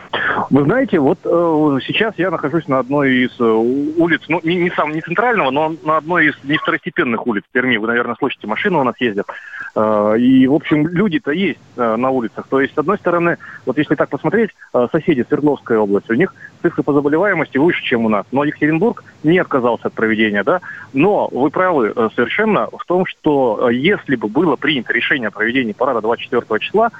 Вы 0.50 0.64
знаете, 0.64 0.98
вот 0.98 1.18
э, 1.24 1.78
сейчас 1.86 2.14
я 2.16 2.30
нахожусь 2.30 2.66
на 2.68 2.78
одной 2.78 3.24
из 3.24 3.40
э, 3.40 3.44
улиц, 3.44 4.22
ну, 4.28 4.40
не, 4.42 4.56
не 4.56 4.70
сам 4.70 4.92
не 4.92 5.00
центрального, 5.00 5.50
но 5.50 5.74
на 5.84 5.96
одной 5.96 6.28
из 6.28 6.34
не 6.44 6.56
второстепенных 6.56 7.26
улиц 7.26 7.44
Перми. 7.52 7.76
Вы, 7.76 7.86
наверное, 7.86 8.16
слышите, 8.18 8.46
машины 8.46 8.78
у 8.78 8.84
нас 8.84 8.89
ездят. 8.98 9.26
Э, 9.74 10.16
и, 10.18 10.46
в 10.46 10.54
общем, 10.54 10.86
люди-то 10.88 11.30
есть 11.30 11.60
э, 11.76 11.96
на 11.96 12.10
улицах. 12.10 12.46
То 12.48 12.60
есть, 12.60 12.74
с 12.74 12.78
одной 12.78 12.98
стороны, 12.98 13.38
вот 13.66 13.78
если 13.78 13.94
так 13.94 14.08
посмотреть, 14.08 14.50
э, 14.74 14.88
соседи 14.90 15.24
Свердловской 15.26 15.76
области, 15.76 16.10
у 16.10 16.16
них 16.16 16.34
цифры 16.62 16.82
по 16.82 16.92
заболеваемости 16.92 17.58
выше, 17.58 17.82
чем 17.84 18.04
у 18.04 18.08
нас. 18.08 18.26
Но 18.32 18.44
Екатеринбург 18.44 19.04
не 19.22 19.38
отказался 19.38 19.88
от 19.88 19.92
проведения, 19.92 20.42
да. 20.42 20.60
Но 20.92 21.28
вы 21.30 21.50
правы 21.50 21.94
совершенно 22.14 22.66
в 22.66 22.84
том, 22.86 23.06
что 23.06 23.70
если 23.70 24.16
бы 24.16 24.28
было 24.28 24.56
принято 24.56 24.92
решение 24.92 25.28
о 25.28 25.30
проведении 25.32 25.72
парада 25.72 26.00
24 26.00 26.60
числа, 26.60 26.90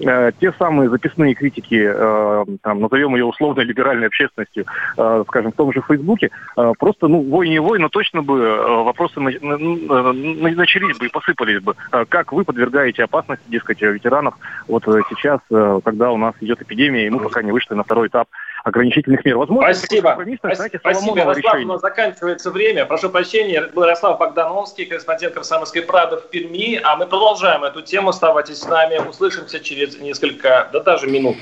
э, 0.00 0.32
те 0.40 0.52
самые 0.52 0.90
записные 0.90 1.34
критики, 1.34 1.90
э, 1.94 2.44
там, 2.62 2.80
назовем 2.80 3.14
ее 3.14 3.24
условно 3.24 3.60
либеральной 3.60 4.06
общественностью, 4.06 4.64
э, 4.96 5.24
скажем, 5.28 5.52
в 5.52 5.56
том 5.56 5.72
же 5.72 5.82
Фейсбуке, 5.86 6.30
просто, 6.78 7.08
ну, 7.08 7.22
вой 7.22 7.48
не 7.48 7.58
вой, 7.58 7.78
но 7.78 7.88
точно 7.88 8.22
бы 8.22 8.38
вопросы 8.84 9.20
на, 9.20 9.30
на, 9.40 9.58
на, 9.58 10.12
начались 10.12 10.96
бы 10.98 11.06
и 11.06 11.10
посыпались 11.10 11.62
бы. 11.62 11.74
Как 12.08 12.32
вы 12.32 12.44
подвергаете 12.44 13.04
опасности, 13.04 13.44
дескать, 13.48 13.80
ветеранов 13.80 14.34
вот 14.66 14.84
сейчас, 14.84 15.40
когда 15.84 16.10
у 16.10 16.16
нас 16.16 16.34
идет 16.40 16.62
эпидемия, 16.62 17.06
и 17.06 17.10
мы 17.10 17.20
пока 17.20 17.42
не 17.42 17.52
вышли 17.52 17.74
на 17.74 17.84
второй 17.84 18.08
этап 18.08 18.28
ограничительных 18.68 19.24
мер. 19.24 19.36
Возможно, 19.36 19.74
Спасибо. 19.74 20.12
Спасибо, 20.14 20.54
знаете, 20.54 20.78
Спасибо 20.78 21.18
Ярослав, 21.18 21.36
решение. 21.36 21.66
у 21.66 21.72
нас 21.72 21.80
заканчивается 21.80 22.50
время. 22.50 22.84
Прошу 22.86 23.10
прощения, 23.10 23.56
это 23.56 23.72
был 23.72 23.84
Ярослав 23.84 24.18
Богдановский, 24.18 24.86
корреспондент 24.86 25.34
«Комсомольской 25.34 25.82
правды» 25.82 26.16
в 26.16 26.28
Перми. 26.30 26.80
А 26.82 26.96
мы 26.96 27.06
продолжаем 27.06 27.64
эту 27.64 27.82
тему. 27.82 28.10
Оставайтесь 28.10 28.58
с 28.58 28.66
нами. 28.66 28.98
Услышимся 28.98 29.60
через 29.60 29.98
несколько, 29.98 30.68
да 30.72 30.80
даже 30.80 31.06
минут. 31.06 31.36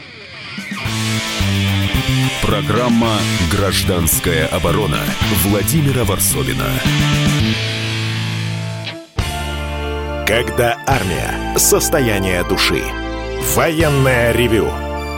Программа 2.42 3.16
«Гражданская 3.50 4.47
оборона» 4.49 4.99
Владимира 5.45 6.04
Варсовина. 6.04 6.64
Когда 10.26 10.76
армия. 10.87 11.56
Состояние 11.56 12.45
души. 12.45 12.83
Военное 13.54 14.33
ревю 14.33 14.68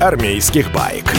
армейских 0.00 0.72
байк. 0.72 1.12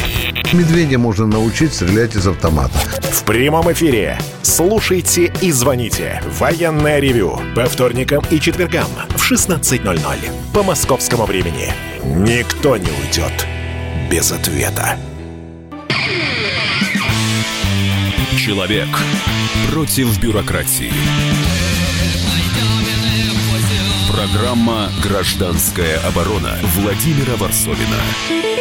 Медведя 0.54 0.98
можно 0.98 1.28
научить 1.28 1.74
стрелять 1.74 2.16
из 2.16 2.28
автомата. 2.28 2.78
В 3.12 3.24
прямом 3.24 3.72
эфире. 3.72 4.18
Слушайте 4.42 5.32
и 5.42 5.52
звоните. 5.52 6.22
Военное 6.40 7.00
ревю. 7.00 7.40
По 7.56 7.66
вторникам 7.66 8.24
и 8.30 8.40
четвергам 8.40 8.88
в 9.10 9.32
16.00. 9.32 10.00
По 10.54 10.64
московскому 10.64 11.26
времени. 11.26 11.74
Никто 12.04 12.78
не 12.78 12.90
уйдет 12.90 13.48
без 14.10 14.32
ответа. 14.32 14.98
Человек 18.38 18.88
против 19.72 20.20
бюрократии. 20.20 20.92
Программа 24.12 24.90
«Гражданская 25.04 26.00
оборона» 26.00 26.58
Владимира 26.76 27.36
Варсовина. 27.38 28.59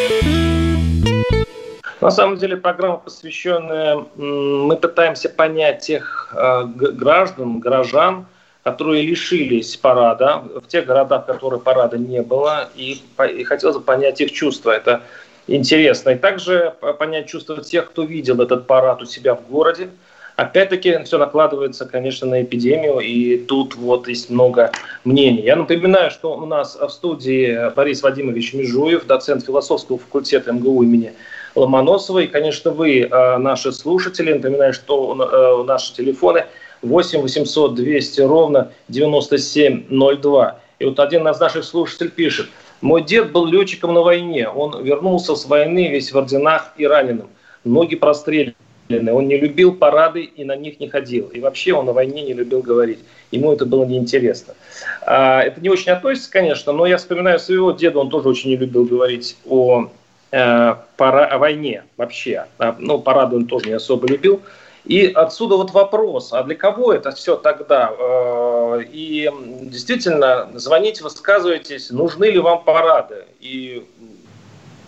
На 2.01 2.11
самом 2.11 2.37
деле 2.37 2.57
программа, 2.57 2.99
посвященная, 2.99 4.07
мы 4.17 4.77
пытаемся 4.77 5.29
понять 5.29 5.81
тех 5.81 6.33
э, 6.35 6.65
граждан, 6.65 7.59
горожан, 7.59 8.27
которые 8.63 9.03
лишились 9.03 9.77
парада, 9.77 10.45
в 10.63 10.67
тех 10.69 10.87
городах, 10.87 11.25
в 11.25 11.27
которых 11.27 11.65
парада 11.65 11.99
не 11.99 12.23
было, 12.23 12.71
и, 12.77 13.03
и 13.37 13.45
хотелось 13.45 13.77
бы 13.77 13.83
понять 13.83 14.21
их 14.21 14.33
чувства. 14.33 14.71
Это 14.71 15.03
интересно. 15.49 16.11
И 16.11 16.15
также 16.17 16.75
понять 16.99 17.29
чувства 17.29 17.63
тех, 17.63 17.91
кто 17.91 18.05
видел 18.05 18.41
этот 18.41 18.67
парад 18.67 19.03
у 19.03 19.07
себя 19.07 19.35
в 19.35 19.47
городе. 19.49 19.91
Опять-таки, 20.39 21.03
все 21.03 21.19
накладывается, 21.19 21.85
конечно, 21.85 22.29
на 22.29 22.45
эпидемию, 22.45 23.01
и 23.01 23.39
тут 23.39 23.75
вот 23.75 24.07
есть 24.07 24.31
много 24.31 24.71
мнений. 25.03 25.43
Я 25.43 25.57
напоминаю, 25.57 26.13
что 26.13 26.37
у 26.37 26.47
нас 26.47 26.77
в 26.77 26.89
студии 26.91 27.75
Борис 27.75 28.05
Вадимович 28.05 28.55
Межуев, 28.55 29.05
доцент 29.05 29.45
философского 29.45 29.99
факультета 29.99 30.53
МГУ 30.53 30.85
имени 30.85 31.13
Ломоносова. 31.57 32.21
И, 32.21 32.29
конечно, 32.29 32.71
вы, 32.71 33.01
э, 33.01 33.39
наши 33.39 33.73
слушатели, 33.73 34.33
напоминаю, 34.33 34.75
что 34.75 35.13
э, 35.13 35.67
наши 35.67 35.93
телефоны 35.93 36.47
8 36.83 37.21
800 37.21 37.75
200 37.75 38.21
ровно 38.21 38.71
9702. 38.87 40.61
И 40.79 40.85
вот 40.85 41.01
один 41.01 41.27
из 41.27 41.41
наших 41.41 41.65
слушателей 41.65 42.13
пишет, 42.13 42.47
мой 42.81 43.03
дед 43.03 43.33
был 43.33 43.45
летчиком 43.47 43.93
на 43.93 44.03
войне, 44.03 44.49
он 44.49 44.85
вернулся 44.85 45.35
с 45.35 45.47
войны 45.47 45.89
весь 45.89 46.13
в 46.13 46.17
орденах 46.17 46.75
и 46.77 46.87
раненым, 46.87 47.29
ноги 47.65 47.97
прострелены, 47.97 48.55
он 48.89 49.29
не 49.29 49.39
любил 49.39 49.75
парады 49.75 50.23
и 50.23 50.45
на 50.45 50.57
них 50.57 50.81
не 50.81 50.89
ходил. 50.89 51.29
И 51.29 51.41
вообще 51.41 51.75
он 51.75 51.87
на 51.87 51.93
войне 51.93 52.23
не 52.23 52.33
любил 52.33 52.63
говорить. 52.63 53.01
Ему 53.31 53.53
это 53.53 53.67
было 53.67 53.85
неинтересно. 53.85 54.55
А, 55.03 55.43
это 55.43 55.61
не 55.61 55.69
очень 55.69 55.93
относится, 55.93 56.31
конечно, 56.31 56.73
но 56.73 56.87
я 56.87 56.97
вспоминаю 56.97 57.39
своего 57.39 57.73
деда, 57.73 57.99
он 57.99 58.09
тоже 58.09 58.29
очень 58.29 58.51
не 58.51 58.57
любил 58.57 58.85
говорить 58.85 59.37
о 59.47 59.91
Э, 60.31 60.75
пара, 60.97 61.27
о 61.27 61.39
войне 61.39 61.85
вообще. 61.97 62.47
А, 62.59 62.77
ну, 62.79 62.99
парады 62.99 63.37
он 63.37 63.47
тоже 63.47 63.67
не 63.69 63.73
особо 63.73 64.07
любил. 64.07 64.43
И 64.85 65.07
отсюда 65.07 65.57
вот 65.57 65.73
вопрос, 65.73 66.33
а 66.33 66.43
для 66.43 66.55
кого 66.55 66.93
это 66.93 67.13
все 67.13 67.37
тогда? 67.37 67.91
Э, 67.99 68.83
и 68.93 69.31
действительно, 69.63 70.51
звоните, 70.55 71.03
высказывайтесь, 71.03 71.91
нужны 71.91 72.27
ли 72.27 72.39
вам 72.39 72.63
парады? 72.63 73.25
И 73.41 73.87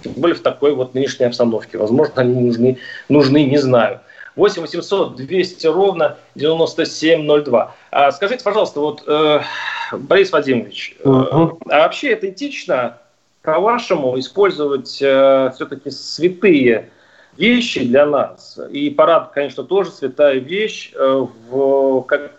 тем 0.02 0.12
более 0.12 0.36
в 0.36 0.40
такой 0.40 0.74
вот 0.74 0.94
нынешней 0.94 1.26
обстановке. 1.26 1.78
Возможно, 1.78 2.22
они 2.22 2.40
нужны, 2.40 2.78
нужны 3.08 3.44
не 3.44 3.58
знаю. 3.58 4.00
8 4.36 4.62
800 4.62 5.16
200 5.16 5.66
ровно 5.66 6.16
9702. 6.34 7.74
А 7.90 8.12
скажите, 8.12 8.44
пожалуйста, 8.44 8.80
вот, 8.80 9.02
э, 9.06 9.40
Борис 9.92 10.32
Вадимович, 10.32 10.96
э, 11.00 11.08
uh-huh. 11.08 11.58
а 11.68 11.78
вообще 11.80 12.10
это 12.10 12.30
этично 12.30 12.98
по-вашему, 13.42 14.18
использовать 14.18 15.00
э, 15.02 15.50
все-таки 15.54 15.90
святые 15.90 16.90
вещи 17.36 17.84
для 17.84 18.06
нас. 18.06 18.58
И 18.70 18.90
парад, 18.90 19.30
конечно, 19.32 19.64
тоже 19.64 19.90
святая 19.90 20.38
вещь 20.38 20.92
э, 20.94 21.26
в, 21.50 22.02
как, 22.02 22.32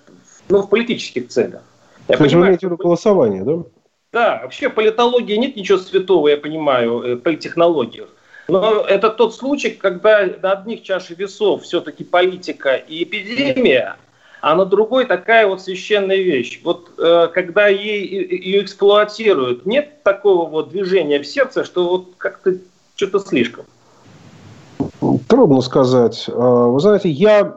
ну, 0.50 0.62
в 0.62 0.70
политических 0.70 1.27
целях. 1.27 1.62
Я 2.08 2.18
Вы 2.18 2.25
понимаю, 2.25 2.48
имеете 2.48 2.68
в 2.68 2.72
виду 2.72 2.77
голосование, 2.77 3.44
да? 3.44 3.63
Да, 4.12 4.41
вообще 4.44 4.70
в 4.70 4.74
политологии 4.74 5.36
нет 5.36 5.56
ничего 5.56 5.77
святого, 5.77 6.27
я 6.27 6.38
понимаю, 6.38 7.01
э, 7.01 7.15
в 7.15 7.20
политтехнологиях. 7.20 8.10
Но 8.48 8.82
это 8.82 9.10
тот 9.10 9.34
случай, 9.34 9.70
когда 9.70 10.25
на 10.41 10.51
одних 10.51 10.84
чаше 10.84 11.13
весов 11.13 11.63
все-таки 11.63 12.03
политика 12.03 12.75
и 12.75 13.03
эпидемия– 13.03 13.98
а 14.41 14.56
на 14.56 14.65
другой 14.65 15.06
такая 15.06 15.48
вот 15.48 15.62
священная 15.62 16.18
вещь. 16.18 16.62
Вот 16.63 16.91
э, 16.98 17.27
когда 17.34 17.68
ей, 17.68 18.06
ее 18.08 18.63
эксплуатируют, 18.63 19.65
нет 19.65 20.01
такого 20.03 20.50
вот 20.50 20.70
движения 20.70 21.20
в 21.20 21.27
сердце, 21.27 21.63
что 21.63 21.88
вот 21.88 22.08
как-то 22.18 22.56
что-то 22.96 23.20
слишком. 23.20 23.65
Трудно 25.27 25.62
сказать. 25.62 26.25
А, 26.27 26.65
вы 26.65 26.80
знаете, 26.80 27.10
я 27.10 27.56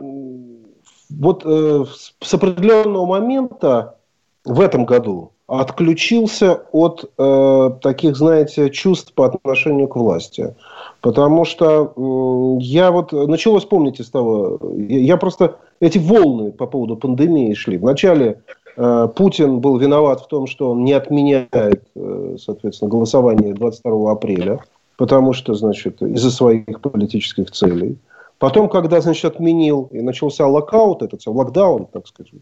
вот 1.11 1.43
э, 1.45 1.85
с 2.21 2.35
определенного 2.35 3.07
момента 3.07 3.97
в 4.45 4.61
этом 4.61 4.85
году 4.85 5.33
отключился 5.47 6.63
от 6.73 7.11
э, 7.19 7.71
таких, 7.83 8.17
знаете, 8.17 8.71
чувств 8.71 9.13
по 9.13 9.27
отношению 9.27 9.89
к 9.89 9.97
власти. 9.97 10.55
Потому 11.01 11.45
что 11.45 11.93
э, 11.95 12.63
я 12.63 12.91
вот 12.91 13.13
началось, 13.13 13.65
помните, 13.65 14.05
с 14.05 14.11
того, 14.11 14.59
я, 14.77 14.99
я 15.01 15.17
просто 15.17 15.57
эти 15.81 15.99
волны 15.99 16.51
по 16.51 16.67
поводу 16.67 16.97
пандемии 16.97 17.53
шли. 17.53 17.77
Вначале 17.77 18.41
э, 18.77 19.09
Путин 19.15 19.61
был 19.61 19.77
виноват 19.77 20.23
в 20.23 20.29
том, 20.29 20.47
что 20.47 20.71
он 20.71 20.83
не 20.83 20.95
отменяет, 20.95 21.83
э, 21.95 22.37
соответственно, 22.41 22.91
голосование 22.91 23.53
22 23.53 24.13
апреля, 24.13 24.61
потому 24.97 25.35
что, 25.35 25.55
значит, 25.55 26.01
из-за 26.01 26.31
своих 26.31 26.81
политических 26.81 27.51
целей. 27.51 27.99
Потом, 28.39 28.69
когда, 28.69 29.01
значит, 29.01 29.25
отменил 29.25 29.89
и 29.93 30.01
начался 30.01 30.47
локаут, 30.47 31.03
этот 31.03 31.25
локдаун, 31.27 31.87
так 31.87 32.07
сказать, 32.07 32.33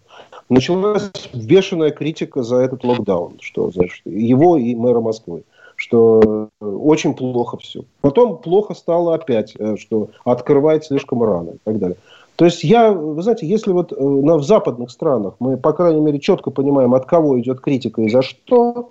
началась 0.49 1.11
бешеная 1.35 1.91
критика 1.91 2.43
за 2.43 2.57
этот 2.57 2.83
локдаун, 2.83 3.39
что, 3.41 3.71
значит, 3.71 4.01
его 4.07 4.57
и 4.57 4.75
мэра 4.75 5.01
Москвы, 5.01 5.45
что 5.77 6.49
очень 6.61 7.15
плохо 7.15 7.59
все. 7.59 7.85
Потом 8.01 8.39
плохо 8.39 8.75
стало 8.75 9.15
опять, 9.15 9.55
э, 9.59 9.77
что 9.77 10.09
открывать 10.25 10.87
слишком 10.87 11.23
рано 11.23 11.51
и 11.51 11.59
так 11.63 11.79
далее. 11.79 11.99
То 12.37 12.47
есть 12.47 12.65
я, 12.65 12.93
вы 12.93 13.23
знаете, 13.23 13.47
если 13.47 13.73
вот 13.73 13.93
э, 13.93 14.03
на, 14.03 14.39
в 14.39 14.43
западных 14.43 14.91
странах 14.91 15.35
мы, 15.39 15.57
по 15.57 15.73
крайней 15.73 16.01
мере, 16.01 16.19
четко 16.19 16.51
понимаем, 16.51 16.95
от 16.95 17.05
кого 17.05 17.39
идет 17.39 17.61
критика 17.61 18.01
и 18.03 18.09
за 18.09 18.23
что, 18.23 18.89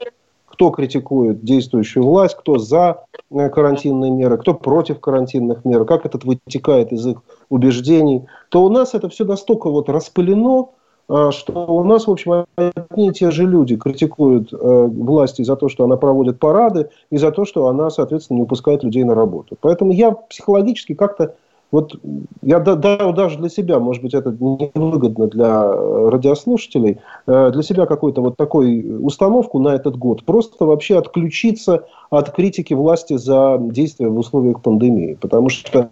кто 0.62 0.70
критикует 0.70 1.44
действующую 1.44 2.04
власть, 2.04 2.36
кто 2.36 2.60
за 2.60 3.06
э, 3.32 3.50
карантинные 3.50 4.12
меры, 4.12 4.38
кто 4.38 4.54
против 4.54 5.00
карантинных 5.00 5.66
мер, 5.66 5.86
как 5.86 6.06
это 6.06 6.20
вытекает 6.24 6.92
из 6.94 7.08
их 7.08 7.24
убеждений, 7.50 8.28
то 8.50 8.64
у 8.64 8.70
нас 8.70 8.94
это 8.94 9.10
все 9.10 9.26
настолько 9.26 9.72
вот 9.72 9.90
распылено, 9.90 10.68
э, 11.10 11.32
что 11.32 11.66
у 11.66 11.84
нас, 11.84 12.06
в 12.06 12.12
общем, 12.12 12.46
одни 12.56 13.08
и 13.08 13.12
те 13.12 13.32
же 13.32 13.48
люди 13.48 13.76
критикуют 13.76 14.54
э, 14.54 14.58
власти 14.58 15.42
за 15.42 15.56
то, 15.56 15.68
что 15.68 15.86
она 15.86 15.98
проводит 15.98 16.38
парады, 16.38 16.90
и 17.10 17.18
за 17.18 17.32
то, 17.32 17.44
что 17.44 17.66
она, 17.66 17.90
соответственно, 17.90 18.38
не 18.38 18.44
упускает 18.44 18.84
людей 18.84 19.04
на 19.04 19.16
работу. 19.16 19.58
Поэтому 19.62 19.92
я 19.94 20.12
психологически 20.12 20.94
как-то 20.94 21.34
вот 21.72 21.96
я 22.42 22.60
да, 22.60 22.76
да, 22.76 23.12
даже 23.14 23.38
для 23.38 23.50
себя, 23.50 23.80
может 23.80 24.04
быть, 24.04 24.14
это 24.14 24.32
невыгодно 24.32 25.28
для 25.28 25.64
э, 25.64 26.10
радиослушателей, 26.10 27.00
э, 27.28 27.52
для 27.52 27.64
себя 27.64 27.86
какую-то 27.86 28.22
вот 28.22 28.36
такую 28.36 29.04
установку 29.04 29.58
на 29.60 29.70
этот 29.70 29.98
год, 29.98 30.26
просто 30.26 30.66
вообще 30.66 30.98
отключиться 30.98 31.86
от 32.10 32.32
критики 32.32 32.74
власти 32.74 33.16
за 33.16 33.58
действия 33.60 34.10
в 34.10 34.18
условиях 34.18 34.62
пандемии. 34.62 35.18
Потому 35.20 35.48
что 35.48 35.90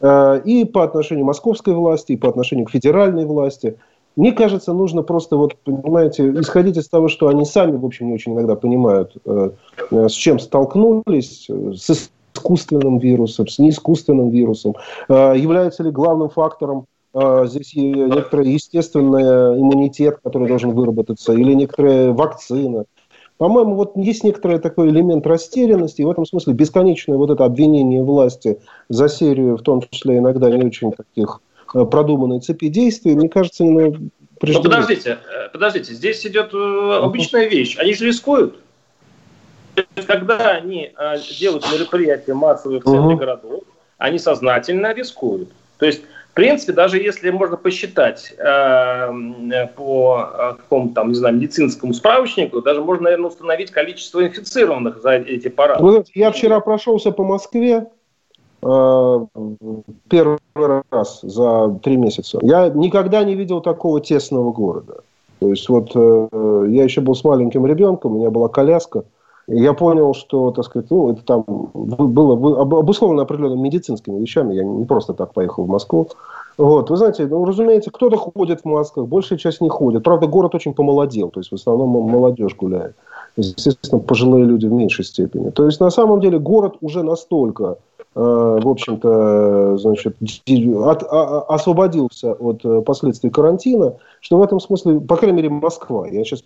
э, 0.00 0.40
и 0.44 0.64
по 0.64 0.84
отношению 0.84 1.24
московской 1.24 1.74
власти, 1.74 2.12
и 2.12 2.16
по 2.16 2.28
отношению 2.28 2.66
к 2.66 2.70
федеральной 2.70 3.26
власти, 3.26 3.76
мне 4.14 4.30
кажется, 4.30 4.72
нужно 4.72 5.02
просто, 5.02 5.36
вот, 5.36 5.56
понимаете, 5.64 6.30
исходить 6.32 6.76
из 6.76 6.88
того, 6.88 7.08
что 7.08 7.26
они 7.26 7.44
сами, 7.44 7.76
в 7.76 7.84
общем, 7.84 8.06
не 8.06 8.12
очень 8.12 8.34
иногда 8.34 8.56
понимают, 8.56 9.16
с 9.90 10.12
чем 10.12 10.38
столкнулись, 10.38 11.48
с 11.48 12.10
искусственным 12.34 12.98
вирусом, 12.98 13.48
с 13.48 13.58
неискусственным 13.58 14.30
вирусом? 14.30 14.74
А, 15.08 15.32
является 15.34 15.82
ли 15.82 15.90
главным 15.90 16.28
фактором 16.28 16.86
а, 17.14 17.46
здесь 17.46 17.74
некоторый 17.74 18.52
естественный 18.52 19.58
иммунитет, 19.60 20.18
который 20.22 20.48
должен 20.48 20.70
выработаться, 20.70 21.32
или 21.32 21.52
некоторая 21.54 22.12
вакцина? 22.12 22.84
По-моему, 23.38 23.74
вот 23.74 23.96
есть 23.96 24.22
некоторый 24.22 24.60
такой 24.60 24.90
элемент 24.90 25.26
растерянности, 25.26 26.00
и 26.00 26.04
в 26.04 26.10
этом 26.10 26.24
смысле 26.24 26.52
бесконечное 26.52 27.16
вот 27.16 27.30
это 27.30 27.44
обвинение 27.44 28.02
власти 28.02 28.60
за 28.88 29.08
серию, 29.08 29.56
в 29.56 29.62
том 29.62 29.82
числе 29.90 30.18
иногда 30.18 30.48
не 30.48 30.64
очень 30.64 30.92
таких 30.92 31.40
а, 31.74 31.84
продуманной 31.84 32.40
цепи 32.40 32.68
действий, 32.68 33.14
мне 33.14 33.28
кажется, 33.28 33.64
ну, 33.64 33.96
Но 34.42 34.62
подождите, 34.62 35.18
э, 35.28 35.48
подождите, 35.52 35.94
здесь 35.94 36.24
идет 36.26 36.52
э, 36.54 37.00
обычная 37.02 37.48
вещь. 37.48 37.76
Они 37.78 37.94
же 37.94 38.06
рискуют. 38.06 38.58
Есть, 39.76 40.06
когда 40.06 40.50
они 40.50 40.92
а, 40.96 41.16
делают 41.18 41.64
мероприятия 41.72 42.34
массовые 42.34 42.80
в 42.80 42.84
центре 42.84 43.14
угу. 43.14 43.16
городов, 43.16 43.60
они 43.98 44.18
сознательно 44.18 44.92
рискуют. 44.92 45.50
То 45.78 45.86
есть, 45.86 46.02
в 46.30 46.34
принципе, 46.34 46.72
даже 46.72 46.98
если 46.98 47.30
можно 47.30 47.56
посчитать 47.56 48.34
э, 48.38 49.66
по 49.76 50.28
э, 50.32 50.52
какому-то 50.56 50.94
там, 50.94 51.08
не 51.08 51.14
знаю, 51.14 51.36
медицинскому 51.36 51.92
справочнику, 51.94 52.62
даже 52.62 52.82
можно, 52.82 53.04
наверное, 53.04 53.28
установить 53.28 53.70
количество 53.70 54.26
инфицированных 54.26 55.02
за 55.02 55.12
эти 55.12 55.48
парады. 55.48 55.82
Вы 55.82 56.04
я 56.14 56.30
вчера 56.30 56.60
прошелся 56.60 57.12
по 57.12 57.24
Москве 57.24 57.86
э, 58.62 59.26
первый 60.08 60.38
раз 60.90 61.20
за 61.22 61.78
три 61.82 61.96
месяца. 61.96 62.38
Я 62.42 62.68
никогда 62.68 63.24
не 63.24 63.34
видел 63.34 63.60
такого 63.60 64.00
тесного 64.00 64.52
города. 64.52 65.02
То 65.40 65.48
есть 65.48 65.68
вот 65.68 65.90
э, 65.94 66.66
я 66.70 66.84
еще 66.84 67.00
был 67.00 67.14
с 67.14 67.24
маленьким 67.24 67.66
ребенком, 67.66 68.12
у 68.12 68.18
меня 68.18 68.30
была 68.30 68.48
коляска– 68.48 69.04
я 69.48 69.72
понял, 69.72 70.14
что, 70.14 70.50
так 70.52 70.64
сказать, 70.64 70.90
ну, 70.90 71.12
это 71.12 71.22
там 71.22 71.44
было 71.74 72.34
обусловлено 72.62 73.22
определенными 73.22 73.62
медицинскими 73.62 74.20
вещами. 74.20 74.54
Я 74.54 74.64
не 74.64 74.84
просто 74.84 75.14
так 75.14 75.32
поехал 75.32 75.64
в 75.64 75.68
Москву. 75.68 76.08
Вот, 76.58 76.90
вы 76.90 76.96
знаете, 76.96 77.26
ну, 77.26 77.44
разумеется, 77.44 77.90
кто-то 77.90 78.16
ходит 78.16 78.60
в 78.60 78.64
масках, 78.66 79.06
большая 79.06 79.38
часть 79.38 79.60
не 79.60 79.68
ходит. 79.68 80.04
Правда, 80.04 80.26
город 80.26 80.54
очень 80.54 80.74
помолодел, 80.74 81.30
то 81.30 81.40
есть 81.40 81.50
в 81.50 81.54
основном 81.54 81.88
молодежь 81.88 82.54
гуляет. 82.56 82.94
Естественно, 83.36 84.00
пожилые 84.00 84.44
люди 84.44 84.66
в 84.66 84.72
меньшей 84.72 85.04
степени. 85.04 85.50
То 85.50 85.64
есть, 85.64 85.80
на 85.80 85.90
самом 85.90 86.20
деле, 86.20 86.38
город 86.38 86.76
уже 86.82 87.02
настолько, 87.02 87.78
э, 88.14 88.20
в 88.62 88.68
общем-то, 88.68 89.78
значит, 89.78 90.16
от, 90.20 91.02
а, 91.10 91.40
освободился 91.48 92.34
от 92.34 92.62
э, 92.64 92.82
последствий 92.82 93.30
карантина, 93.30 93.94
что 94.20 94.36
в 94.36 94.42
этом 94.42 94.60
смысле, 94.60 95.00
по 95.00 95.16
крайней 95.16 95.36
мере, 95.36 95.48
Москва, 95.48 96.06
я 96.06 96.22
сейчас 96.24 96.44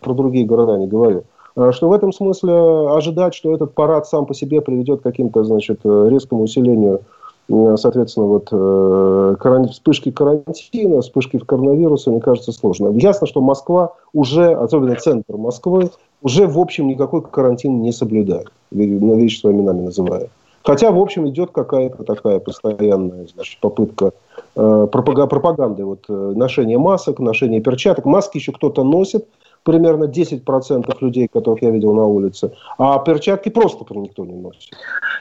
про 0.00 0.12
другие 0.12 0.44
города 0.44 0.76
не 0.76 0.86
говорю, 0.86 1.24
что 1.72 1.88
в 1.88 1.92
этом 1.92 2.12
смысле 2.12 2.52
ожидать, 2.90 3.34
что 3.34 3.54
этот 3.54 3.74
парад 3.74 4.06
сам 4.06 4.26
по 4.26 4.34
себе 4.34 4.60
приведет 4.60 5.00
к 5.00 5.04
каким-то, 5.04 5.44
значит, 5.44 5.80
э, 5.84 6.08
резкому 6.10 6.42
усилению 6.42 7.00
э, 7.48 7.76
соответственно, 7.78 8.26
вот 8.26 9.70
вспышки 9.70 10.10
карантина, 10.10 11.00
вспышки 11.02 11.38
коронавируса, 11.38 12.10
мне 12.10 12.20
кажется, 12.20 12.52
сложно. 12.52 12.88
Ясно, 12.88 13.26
что 13.26 13.40
Москва 13.40 13.92
уже, 14.12 14.52
особенно 14.52 14.96
центр 14.96 15.36
Москвы, 15.36 15.90
уже, 16.22 16.46
в 16.46 16.58
общем, 16.58 16.88
никакой 16.88 17.22
карантин 17.22 17.82
не 17.82 17.92
соблюдает, 17.92 18.48
на 18.70 19.14
вещи 19.14 19.40
своими 19.40 19.60
именами 19.60 19.82
называя. 19.82 20.28
Хотя, 20.64 20.90
в 20.90 20.98
общем, 20.98 21.28
идет 21.28 21.50
какая-то 21.50 22.04
такая 22.04 22.40
постоянная 22.40 23.26
значит, 23.26 23.60
попытка 23.60 24.12
э, 24.56 24.86
пропаганды 24.90 25.84
вот, 25.84 26.08
ношения 26.08 26.78
масок, 26.78 27.18
ношения 27.18 27.60
перчаток. 27.60 28.06
Маски 28.06 28.38
еще 28.38 28.52
кто-то 28.52 28.82
носит, 28.82 29.26
примерно 29.62 30.04
10% 30.04 30.96
людей, 31.00 31.28
которых 31.28 31.62
я 31.62 31.70
видел 31.70 31.92
на 31.94 32.06
улице, 32.06 32.52
а 32.78 32.98
перчатки 32.98 33.50
просто 33.50 33.84
никто 33.94 34.24
не 34.24 34.34
носит. 34.34 34.74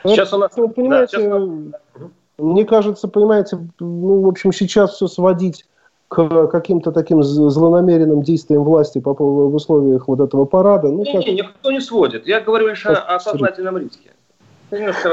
Сейчас 0.05 0.33
у 0.33 0.37
нас... 0.37 0.51
Вы 0.55 0.69
понимаете, 0.69 1.17
да, 1.17 1.39
сейчас... 1.39 2.09
мне 2.37 2.65
кажется, 2.65 3.07
понимаете, 3.07 3.57
ну, 3.79 4.21
в 4.21 4.27
общем, 4.27 4.53
сейчас 4.53 4.93
все 4.93 5.07
сводить 5.07 5.65
к 6.09 6.47
каким-то 6.47 6.91
таким 6.91 7.23
злонамеренным 7.23 8.21
действиям 8.21 8.63
власти 8.63 8.99
по, 8.99 9.13
в 9.13 9.55
условиях 9.55 10.07
вот 10.07 10.19
этого 10.19 10.45
парада. 10.45 10.89
Ну, 10.89 11.03
не, 11.03 11.11
как... 11.11 11.25
не, 11.25 11.33
никто 11.33 11.71
не 11.71 11.79
сводит. 11.79 12.27
Я 12.27 12.39
говорю 12.39 12.67
лишь 12.67 12.85
о, 12.85 12.93
о 12.93 13.19
сознательном 13.19 13.77
риске. 13.77 14.11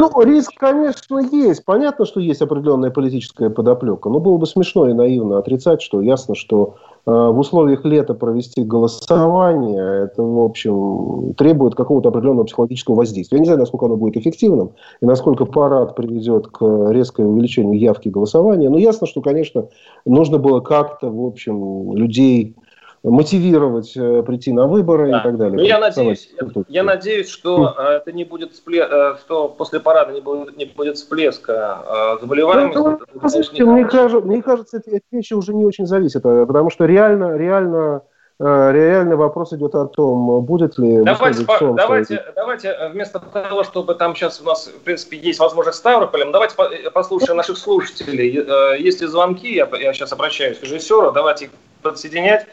Ну, 0.00 0.22
риск, 0.22 0.52
конечно, 0.56 1.18
есть. 1.32 1.64
Понятно, 1.64 2.06
что 2.06 2.20
есть 2.20 2.40
определенная 2.40 2.90
политическая 2.90 3.50
подоплека. 3.50 4.08
Но 4.08 4.20
было 4.20 4.36
бы 4.38 4.46
смешно 4.46 4.88
и 4.88 4.92
наивно 4.92 5.38
отрицать, 5.38 5.82
что 5.82 6.00
ясно, 6.00 6.34
что 6.34 6.76
э, 7.06 7.10
в 7.10 7.38
условиях 7.38 7.84
лета 7.84 8.14
провести 8.14 8.62
голосование, 8.64 10.04
это, 10.04 10.22
в 10.22 10.40
общем, 10.40 11.34
требует 11.34 11.74
какого-то 11.74 12.08
определенного 12.08 12.44
психологического 12.44 12.94
воздействия. 12.94 13.36
Я 13.36 13.40
не 13.40 13.46
знаю, 13.46 13.60
насколько 13.60 13.86
оно 13.86 13.96
будет 13.96 14.16
эффективным 14.16 14.72
и 15.00 15.06
насколько 15.06 15.44
парад 15.44 15.94
приведет 15.94 16.46
к 16.48 16.90
резкому 16.90 17.30
увеличению 17.30 17.78
явки 17.78 18.08
голосования. 18.08 18.70
Но 18.70 18.78
ясно, 18.78 19.06
что, 19.06 19.20
конечно, 19.20 19.68
нужно 20.04 20.38
было 20.38 20.60
как-то, 20.60 21.10
в 21.10 21.24
общем, 21.26 21.94
людей 21.94 22.56
мотивировать 23.02 23.96
э, 23.96 24.22
прийти 24.22 24.52
на 24.52 24.66
выборы 24.66 25.10
да. 25.10 25.20
и 25.20 25.22
так 25.22 25.38
далее. 25.38 25.56
Ну, 25.56 25.62
я 25.62 25.78
надеюсь, 25.78 26.30
я, 26.38 26.64
я 26.68 26.82
надеюсь, 26.82 27.28
что 27.28 27.74
э, 27.76 27.82
это 27.96 28.12
не 28.12 28.24
будет 28.24 28.52
вспле... 28.52 28.86
Э, 28.88 29.16
что 29.24 29.48
после 29.48 29.80
парада 29.80 30.12
не 30.12 30.20
будет, 30.20 30.56
не 30.56 30.66
будет 30.66 30.96
всплеска 30.96 32.18
заболеваемости. 32.20 32.78
Ну, 32.78 33.28
слушайте, 33.28 33.64
мне, 33.64 33.84
кажется, 33.86 34.26
мне 34.26 34.42
кажется, 34.42 34.82
эти 34.84 35.02
вещи 35.10 35.32
уже 35.32 35.54
не 35.54 35.64
очень 35.64 35.86
зависят, 35.86 36.22
потому 36.22 36.70
что 36.70 36.84
реально, 36.84 37.36
реально 37.36 38.02
реальный 38.38 39.16
вопрос 39.16 39.52
идет 39.52 39.74
о 39.74 39.84
том, 39.84 40.42
будет 40.42 40.78
ли... 40.78 41.02
Давайте, 41.02 41.44
по, 41.44 41.58
давайте, 41.74 42.24
давайте 42.34 42.74
вместо 42.90 43.18
того, 43.18 43.64
чтобы 43.64 43.94
там 43.94 44.16
сейчас 44.16 44.40
у 44.40 44.44
нас, 44.44 44.66
в 44.66 44.80
принципе, 44.82 45.18
есть 45.18 45.38
возможность 45.38 45.76
Ставрополем, 45.76 46.32
давайте 46.32 46.54
послушаем 46.94 47.36
наших 47.36 47.58
слушателей. 47.58 48.82
Есть 48.82 49.02
ли 49.02 49.06
звонки, 49.08 49.52
я, 49.52 49.68
я 49.78 49.92
сейчас 49.92 50.14
обращаюсь 50.14 50.58
к 50.58 50.62
режиссеру, 50.62 51.12
давайте 51.12 51.46
их 51.46 51.50
подсоединять. 51.82 52.46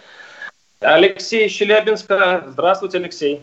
Алексей 0.80 1.50
Челябинска. 1.50 2.44
Здравствуйте, 2.50 3.00
Алексей. 3.00 3.42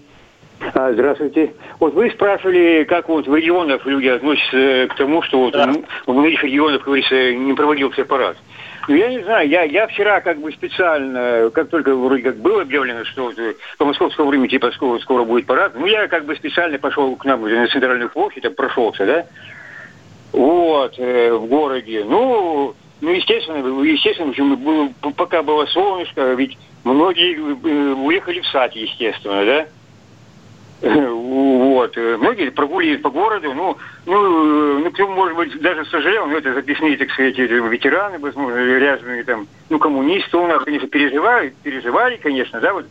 А, 0.72 0.92
здравствуйте. 0.92 1.52
Вот 1.80 1.92
вы 1.94 2.10
спрашивали, 2.10 2.84
как 2.84 3.08
вот 3.08 3.26
в 3.26 3.34
регионах 3.34 3.84
люди 3.86 4.06
относятся 4.06 4.86
к 4.88 4.96
тому, 4.96 5.20
что 5.22 5.40
вот 5.40 5.52
да. 5.52 5.72
в 6.06 6.12
многих 6.12 6.44
регионах, 6.44 6.78
как 6.78 6.86
говорится, 6.86 7.34
не 7.34 7.52
проводился 7.54 8.04
парад. 8.04 8.36
Ну, 8.86 8.94
я 8.94 9.08
не 9.08 9.20
знаю, 9.24 9.48
я, 9.48 9.64
я 9.64 9.88
вчера 9.88 10.20
как 10.20 10.38
бы 10.38 10.52
специально, 10.52 11.50
как 11.50 11.70
только 11.70 11.96
вроде 11.96 12.22
как 12.22 12.36
было 12.36 12.62
объявлено, 12.62 13.04
что 13.04 13.32
по 13.78 13.84
московскому 13.84 14.28
времени 14.28 14.48
типа 14.48 14.70
скоро, 14.70 14.98
скоро 15.00 15.24
будет 15.24 15.46
парад, 15.46 15.72
ну, 15.74 15.86
я 15.86 16.06
как 16.06 16.26
бы 16.26 16.36
специально 16.36 16.78
пошел 16.78 17.16
к 17.16 17.24
нам 17.24 17.42
на 17.42 17.66
центральную 17.66 18.10
площадь, 18.10 18.42
там 18.44 18.54
прошелся, 18.54 19.06
да, 19.06 19.26
вот, 20.32 20.94
э, 20.98 21.32
в 21.32 21.46
городе. 21.46 22.04
Ну, 22.04 22.74
ну, 23.00 23.10
естественно, 23.10 23.82
естественно, 23.82 24.28
почему 24.30 24.56
было, 24.56 24.92
пока 25.16 25.42
было 25.42 25.66
солнышко, 25.66 26.34
ведь 26.34 26.56
многие 26.92 27.36
э, 27.36 27.94
уехали 27.94 28.40
в 28.40 28.46
сад, 28.46 28.72
естественно, 28.74 29.44
да, 29.44 29.66
вот. 30.84 31.96
Многие 31.96 32.50
прогуливают 32.50 33.02
по 33.02 33.10
городу. 33.10 33.54
Ну, 33.54 33.76
ну, 34.06 34.78
ну, 34.80 34.90
кто, 34.90 35.08
может 35.08 35.36
быть, 35.36 35.60
даже 35.60 35.84
сожалел, 35.86 36.26
но 36.26 36.36
это 36.36 36.52
записные, 36.52 36.96
так 36.96 37.10
сказать, 37.10 37.38
ветераны, 37.38 38.18
возможно, 38.18 38.56
ряженые 38.56 39.24
там, 39.24 39.46
ну, 39.70 39.78
коммунисты 39.78 40.36
у 40.36 40.46
нас, 40.46 40.62
конечно, 40.62 40.88
переживали, 40.88 41.54
переживали, 41.62 42.16
конечно, 42.16 42.60
да, 42.60 42.74
вот 42.74 42.86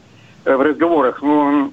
э, 0.46 0.56
в 0.56 0.62
разговорах. 0.62 1.22
Ну, 1.22 1.72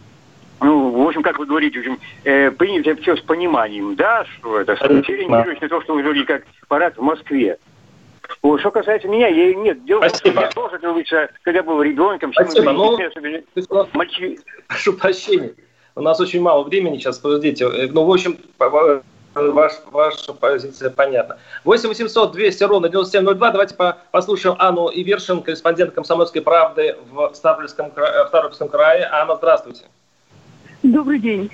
ну, 0.61 0.91
в 0.91 1.07
общем, 1.07 1.23
как 1.23 1.39
вы 1.39 1.47
говорите, 1.47 1.79
в 1.79 1.81
общем, 1.81 1.99
э, 2.25 2.51
принято 2.51 2.95
все 2.97 3.17
с 3.17 3.21
пониманием, 3.21 3.95
да, 3.95 4.27
что 4.27 4.61
это, 4.61 4.75
ориентируясь 4.75 5.61
на 5.61 5.69
то, 5.69 5.81
что 5.83 5.95
вы 5.95 6.03
говорили, 6.03 6.25
как 6.25 6.43
парад 6.69 6.99
в 6.99 7.03
Москве. 7.03 7.57
Вот, 8.43 8.61
что 8.61 8.71
касается 8.71 9.09
меня, 9.09 9.29
я 9.29 9.55
нет. 9.55 9.85
Дело 9.85 10.01
в 10.01 10.09
том, 10.09 10.15
что 10.15 10.29
я 10.29 10.49
тоже, 10.49 10.79
как 10.79 10.83
говорится, 10.83 11.29
когда 11.43 11.63
был 11.63 11.83
ребенком, 11.83 12.33
Спасибо, 12.33 12.73
но... 12.73 12.99
Мальчи... 13.93 14.39
Прошу 14.69 14.93
прощения. 14.95 15.55
У 15.97 16.03
нас 16.03 16.21
очень 16.21 16.41
мало 16.41 16.65
времени 16.65 16.99
сейчас, 16.99 17.19
подождите. 17.19 17.65
Э, 17.65 17.89
ну, 17.91 18.05
в 18.05 18.13
общем, 18.13 18.39
ваш, 19.35 19.73
ваша 19.91 20.33
позиция 20.33 20.91
понятна. 20.91 21.39
8 21.65 21.89
800 21.89 22.33
200 22.33 22.65
ровно 22.65 22.89
9702. 22.89 23.51
Давайте 23.51 23.77
послушаем 24.11 24.57
Анну 24.59 24.89
Ивершин, 24.89 25.43
корреспондент 25.43 25.95
«Комсомольской 25.95 26.43
правды» 26.43 26.97
в 27.11 27.33
Ставропольском, 27.35 27.91
в 27.95 28.27
Ставропольском 28.29 28.69
крае. 28.69 29.09
Анна, 29.11 29.37
здравствуйте. 29.37 29.85
Добрый 30.83 31.19
день. 31.19 31.51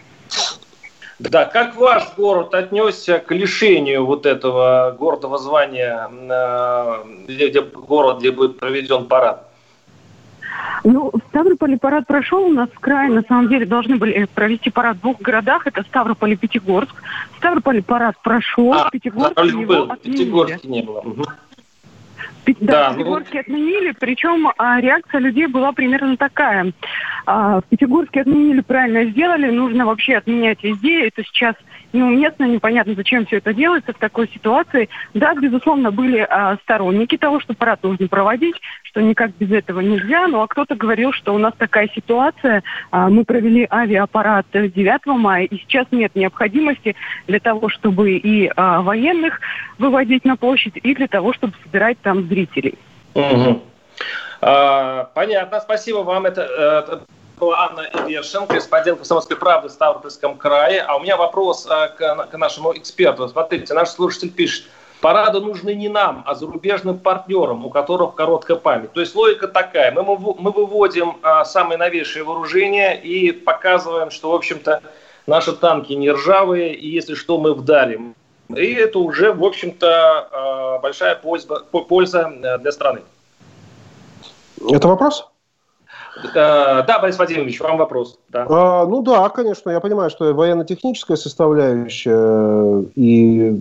Да, 1.19 1.47
как 1.47 1.77
ваш 1.77 2.15
город 2.17 2.55
отнесся 2.55 3.19
к 3.19 3.33
лишению 3.33 4.05
вот 4.05 4.27
этого 4.27 4.95
городного 4.99 5.39
звания, 5.39 6.09
э, 6.11 7.05
где, 7.27 7.49
где, 7.49 7.63
город, 7.63 8.19
где 8.19 8.31
будет 8.33 8.59
проведен 8.59 9.07
парад? 9.07 9.49
Ну, 10.85 11.11
в 11.11 11.19
Ставрополе 11.31 11.79
парад 11.79 12.07
прошел. 12.07 12.45
У 12.45 12.53
нас 12.53 12.69
в 12.69 12.79
крае, 12.81 13.11
на 13.11 13.23
самом 13.23 13.49
деле, 13.49 13.65
должны 13.65 13.97
были 13.97 14.27
провести 14.35 14.71
парад 14.71 14.99
в 14.99 15.01
двух 15.01 15.21
городах. 15.21 15.67
Это 15.67 15.83
Ставрополь 15.85 16.33
и 16.33 16.37
Пятигорск. 16.37 16.95
В 17.33 17.39
Ставрополе 17.39 17.83
парад 17.83 18.17
прошел, 18.23 18.73
а, 18.75 18.89
в 18.89 18.91
Пятигорске 18.91 19.49
его 19.49 19.65
был, 19.65 19.91
отменили. 19.91 20.19
Пятигорске 20.19 20.69
не 20.69 20.83
было. 20.83 20.99
Угу. 21.01 21.25
Да, 22.61 22.91
да 22.91 22.91
ну... 22.91 22.99
Пятигорске 22.99 23.41
отменили, 23.41 23.95
причем 23.99 24.49
а, 24.57 24.81
реакция 24.81 25.21
людей 25.21 25.47
была 25.47 25.73
примерно 25.73 26.17
такая. 26.17 26.73
А, 27.27 27.61
в 27.61 27.65
Пятигорске 27.65 28.21
отменили, 28.23 28.61
правильно 28.61 29.05
сделали, 29.07 29.51
нужно 29.51 29.87
вообще 29.87 30.17
отменять 30.17 30.63
везде. 30.63 31.09
Это 31.09 31.23
сейчас 31.25 31.57
неуместно, 31.93 32.45
непонятно, 32.45 32.95
зачем 32.95 33.27
все 33.27 33.39
это 33.39 33.53
делается 33.53 33.93
в 33.93 33.99
такой 33.99 34.29
ситуации. 34.29 34.89
Да, 35.15 35.35
безусловно, 35.35 35.91
были 35.91 36.19
а, 36.19 36.57
сторонники 36.63 37.17
того, 37.17 37.41
что 37.41 37.55
парад 37.55 37.83
нужно 37.83 38.09
проводить, 38.09 38.57
что 38.85 39.01
никак 39.01 39.33
без 39.39 39.51
этого 39.51 39.81
нельзя. 39.81 40.29
Ну, 40.29 40.41
а 40.41 40.47
кто-то 40.47 40.75
говорил, 40.77 41.13
что 41.13 41.35
у 41.35 41.39
нас 41.39 41.55
такая 41.59 41.89
ситуация. 41.95 42.63
А, 42.91 43.09
мы 43.09 43.25
провели 43.25 43.67
авиапарад 43.71 44.47
9 44.53 45.07
мая, 45.19 45.45
и 45.45 45.59
сейчас 45.59 45.87
нет 45.91 46.15
необходимости 46.15 46.95
для 47.27 47.41
того, 47.41 47.69
чтобы 47.69 48.13
и 48.13 48.51
а, 48.55 48.83
военных 48.83 49.41
выводить 49.79 50.25
на 50.25 50.37
площадь, 50.37 50.77
и 50.77 50.95
для 50.95 51.09
того, 51.09 51.33
чтобы 51.33 51.55
собирать 51.65 51.99
там 52.01 52.23
зрителей. 52.37 52.79
А, 54.43 55.11
понятно, 55.15 55.61
спасибо 55.61 55.99
вам. 55.99 56.27
Это, 56.27 56.43
это 56.43 57.01
была 57.41 57.69
Анна 57.69 57.81
Ивершин, 58.07 58.47
корреспондент 58.47 58.99
«Комсомольской 58.99 59.37
правды» 59.37 59.69
в 59.69 59.73
Ставропольском 59.73 60.37
крае. 60.37 60.83
А 60.83 60.97
у 60.97 61.01
меня 61.01 61.17
вопрос 61.17 61.67
а, 61.69 61.89
к, 61.89 62.27
к 62.31 62.37
нашему 62.37 62.77
эксперту. 62.77 63.27
Смотрите, 63.29 63.73
наш 63.73 63.89
слушатель 63.89 64.31
пишет, 64.31 64.67
парады 65.01 65.41
нужны 65.41 65.75
не 65.75 65.89
нам, 65.89 66.23
а 66.27 66.35
зарубежным 66.35 66.99
партнерам, 66.99 67.65
у 67.65 67.71
которых 67.71 68.15
короткая 68.15 68.59
память. 68.59 68.93
То 68.93 69.01
есть 69.01 69.15
логика 69.15 69.49
такая, 69.49 69.91
мы, 69.93 70.03
мы 70.05 70.51
выводим 70.51 71.17
а, 71.23 71.45
самые 71.47 71.79
новейшие 71.79 72.23
вооружения 72.23 72.93
и 72.93 73.33
показываем, 73.33 74.11
что, 74.11 74.31
в 74.31 74.35
общем-то, 74.35 74.83
наши 75.27 75.53
танки 75.53 75.95
не 75.95 76.11
ржавые, 76.11 76.75
и 76.75 76.89
если 76.89 77.15
что, 77.15 77.39
мы 77.39 77.55
вдарим. 77.55 78.15
И 78.49 78.75
это 78.75 78.99
уже, 78.99 79.33
в 79.33 79.45
общем-то, 79.45 80.29
а, 80.31 80.79
большая 80.79 81.17
польза, 81.17 81.63
польза 81.71 82.33
э, 82.43 82.59
для 82.59 82.73
страны. 82.73 83.01
Это 84.71 84.89
вопрос? 84.89 85.29
Э, 86.35 86.83
да, 86.87 86.99
Борис 87.01 87.19
Владимирович, 87.19 87.61
вам 87.61 87.77
вопрос. 87.77 88.19
Да. 88.31 88.47
А, 88.49 88.87
ну 88.87 89.03
да, 89.03 89.29
конечно, 89.29 89.71
я 89.71 89.81
понимаю, 89.81 90.11
что 90.11 90.33
военно-техническая 90.33 91.17
составляющая 91.17 92.85
и 92.95 93.61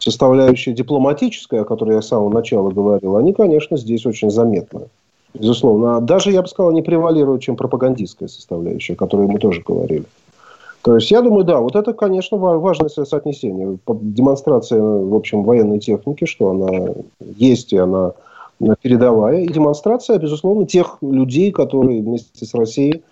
составляющая 0.00 0.72
дипломатическая, 0.72 1.62
о 1.62 1.64
которой 1.64 1.94
я 1.94 2.02
с 2.02 2.08
самого 2.08 2.30
начала 2.30 2.70
говорил, 2.70 3.16
они, 3.16 3.32
конечно, 3.32 3.76
здесь 3.76 4.04
очень 4.04 4.30
заметны. 4.30 4.88
Безусловно. 5.32 6.00
Даже, 6.00 6.30
я 6.30 6.42
бы 6.42 6.48
сказал, 6.48 6.72
не 6.72 6.82
превалируют, 6.82 7.42
чем 7.42 7.56
пропагандистская 7.56 8.28
составляющая, 8.28 8.92
о 8.92 8.96
которой 8.96 9.26
мы 9.26 9.38
тоже 9.38 9.62
говорили. 9.62 10.04
То 10.84 10.96
есть, 10.96 11.10
я 11.10 11.22
думаю, 11.22 11.44
да, 11.44 11.60
вот 11.60 11.76
это, 11.76 11.94
конечно, 11.94 12.36
важное 12.36 12.90
соотнесение. 12.90 13.78
Демонстрация, 13.88 14.82
в 14.82 15.14
общем, 15.14 15.42
военной 15.42 15.78
техники, 15.78 16.26
что 16.26 16.50
она 16.50 16.92
есть 17.38 17.72
и 17.72 17.78
она 17.78 18.12
передовая, 18.82 19.40
и 19.40 19.48
демонстрация, 19.48 20.18
безусловно, 20.18 20.66
тех 20.66 20.98
людей, 21.00 21.52
которые 21.52 22.02
вместе 22.02 22.44
с 22.44 22.52
Россией 22.52 23.02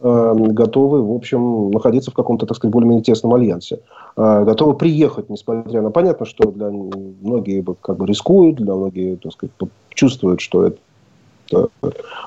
э, 0.00 0.34
готовы, 0.36 1.02
в 1.02 1.12
общем, 1.12 1.72
находиться 1.72 2.12
в 2.12 2.14
каком-то, 2.14 2.46
так 2.46 2.58
сказать, 2.58 2.72
более-менее 2.72 3.02
тесном 3.02 3.34
альянсе. 3.34 3.80
Э, 4.16 4.44
готовы 4.44 4.74
приехать, 4.74 5.28
несмотря 5.28 5.82
на... 5.82 5.90
Понятно, 5.90 6.26
что 6.26 6.52
для 6.52 6.70
многие 6.70 7.64
как 7.80 7.96
бы 7.96 8.06
рискуют, 8.06 8.54
для 8.56 8.72
многие, 8.72 9.16
так 9.16 9.32
сказать, 9.32 9.52
чувствуют, 9.88 10.40
что 10.40 10.64
это 10.64 10.78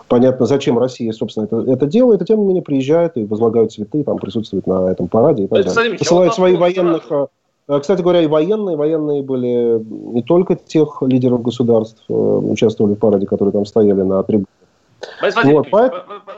Понятно, 0.08 0.46
зачем 0.46 0.80
Россия, 0.80 1.12
собственно, 1.12 1.46
это, 1.46 1.62
это 1.72 1.86
делает, 1.86 2.22
и 2.22 2.26
тем 2.26 2.40
не 2.40 2.46
менее 2.46 2.64
приезжают 2.64 3.18
и 3.18 3.26
возлагают 3.26 3.72
цветы, 3.72 4.04
там 4.04 4.18
присутствуют 4.18 4.66
на 4.68 4.92
этом 4.92 5.08
параде 5.08 5.44
и 5.44 5.48
так 5.48 5.66
далее. 5.66 5.98
Посылают 5.98 6.34
свои 6.34 6.56
военных... 6.56 7.06
Сразу 7.08 7.26
э, 7.26 7.28
а, 7.70 7.80
кстати 7.80 8.02
говоря, 8.02 8.22
и 8.22 8.28
военные. 8.28 8.76
Военные 8.76 9.22
были 9.22 9.80
не 9.84 10.24
только 10.24 10.56
тех 10.56 11.02
лидеров 11.02 11.44
государств, 11.44 12.04
э, 12.10 12.14
участвовали 12.14 12.96
в 12.96 13.00
параде, 13.00 13.28
которые 13.28 13.54
там 13.54 13.66
стояли 13.66 14.02
на 14.02 14.24
трибуне. 14.24 14.48
Вот, 15.44 15.68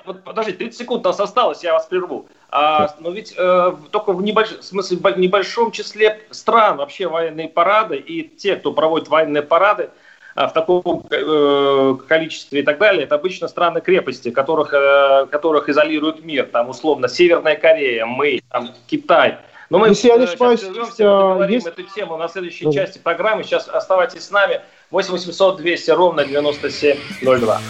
вот, 0.05 0.23
подожди, 0.23 0.51
30 0.51 0.77
секунд 0.77 1.05
у 1.05 1.09
нас 1.09 1.19
осталось, 1.19 1.63
я 1.63 1.73
вас 1.73 1.85
прерву. 1.85 2.25
А, 2.49 2.93
но 2.99 3.11
ведь 3.11 3.33
э, 3.37 3.73
только 3.91 4.13
в, 4.13 4.21
небольш... 4.21 4.57
в, 4.59 4.63
смысле, 4.63 4.97
в 4.97 5.17
небольшом 5.17 5.71
числе 5.71 6.19
стран 6.29 6.77
вообще 6.77 7.07
военные 7.07 7.47
парады, 7.47 7.95
и 7.97 8.23
те, 8.23 8.55
кто 8.57 8.73
проводит 8.73 9.07
военные 9.07 9.41
парады, 9.41 9.89
в 10.35 10.49
таком 10.49 11.05
э, 11.09 11.95
количестве 12.07 12.61
и 12.61 12.63
так 12.63 12.77
далее, 12.77 13.03
это 13.03 13.15
обычно 13.15 13.47
страны-крепости, 13.47 14.31
которых, 14.31 14.73
э, 14.73 15.27
которых 15.29 15.69
изолирует 15.69 16.23
мир. 16.23 16.45
Там, 16.51 16.69
условно, 16.69 17.07
Северная 17.07 17.55
Корея, 17.55 18.05
мы, 18.05 18.41
там, 18.49 18.69
Китай– 18.87 19.37
но 19.71 19.79
мы 19.79 19.87
Если 19.87 20.09
я 20.09 20.17
не 20.17 20.25
ошибаюсь, 20.25 20.59
поговорим 20.59 21.55
есть... 21.55 21.65
эту 21.65 21.83
тему 21.83 22.17
на 22.17 22.27
следующей 22.27 22.65
ну. 22.65 22.73
части 22.73 22.97
программы. 22.97 23.45
Сейчас 23.45 23.69
оставайтесь 23.69 24.25
с 24.25 24.29
нами. 24.29 24.59
8 24.91 25.11
800 25.13 25.55
200 25.55 25.91
ровно 25.91 26.25
9702. 26.25 27.61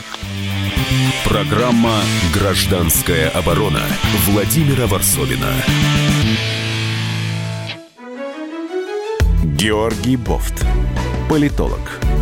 Программа 1.24 2.00
«Гражданская 2.34 3.30
оборона» 3.30 3.84
Владимира 4.26 4.88
Варсовина. 4.88 5.54
Георгий 9.43 10.17
Бофт. 10.17 10.65
Политолог, 11.30 12.00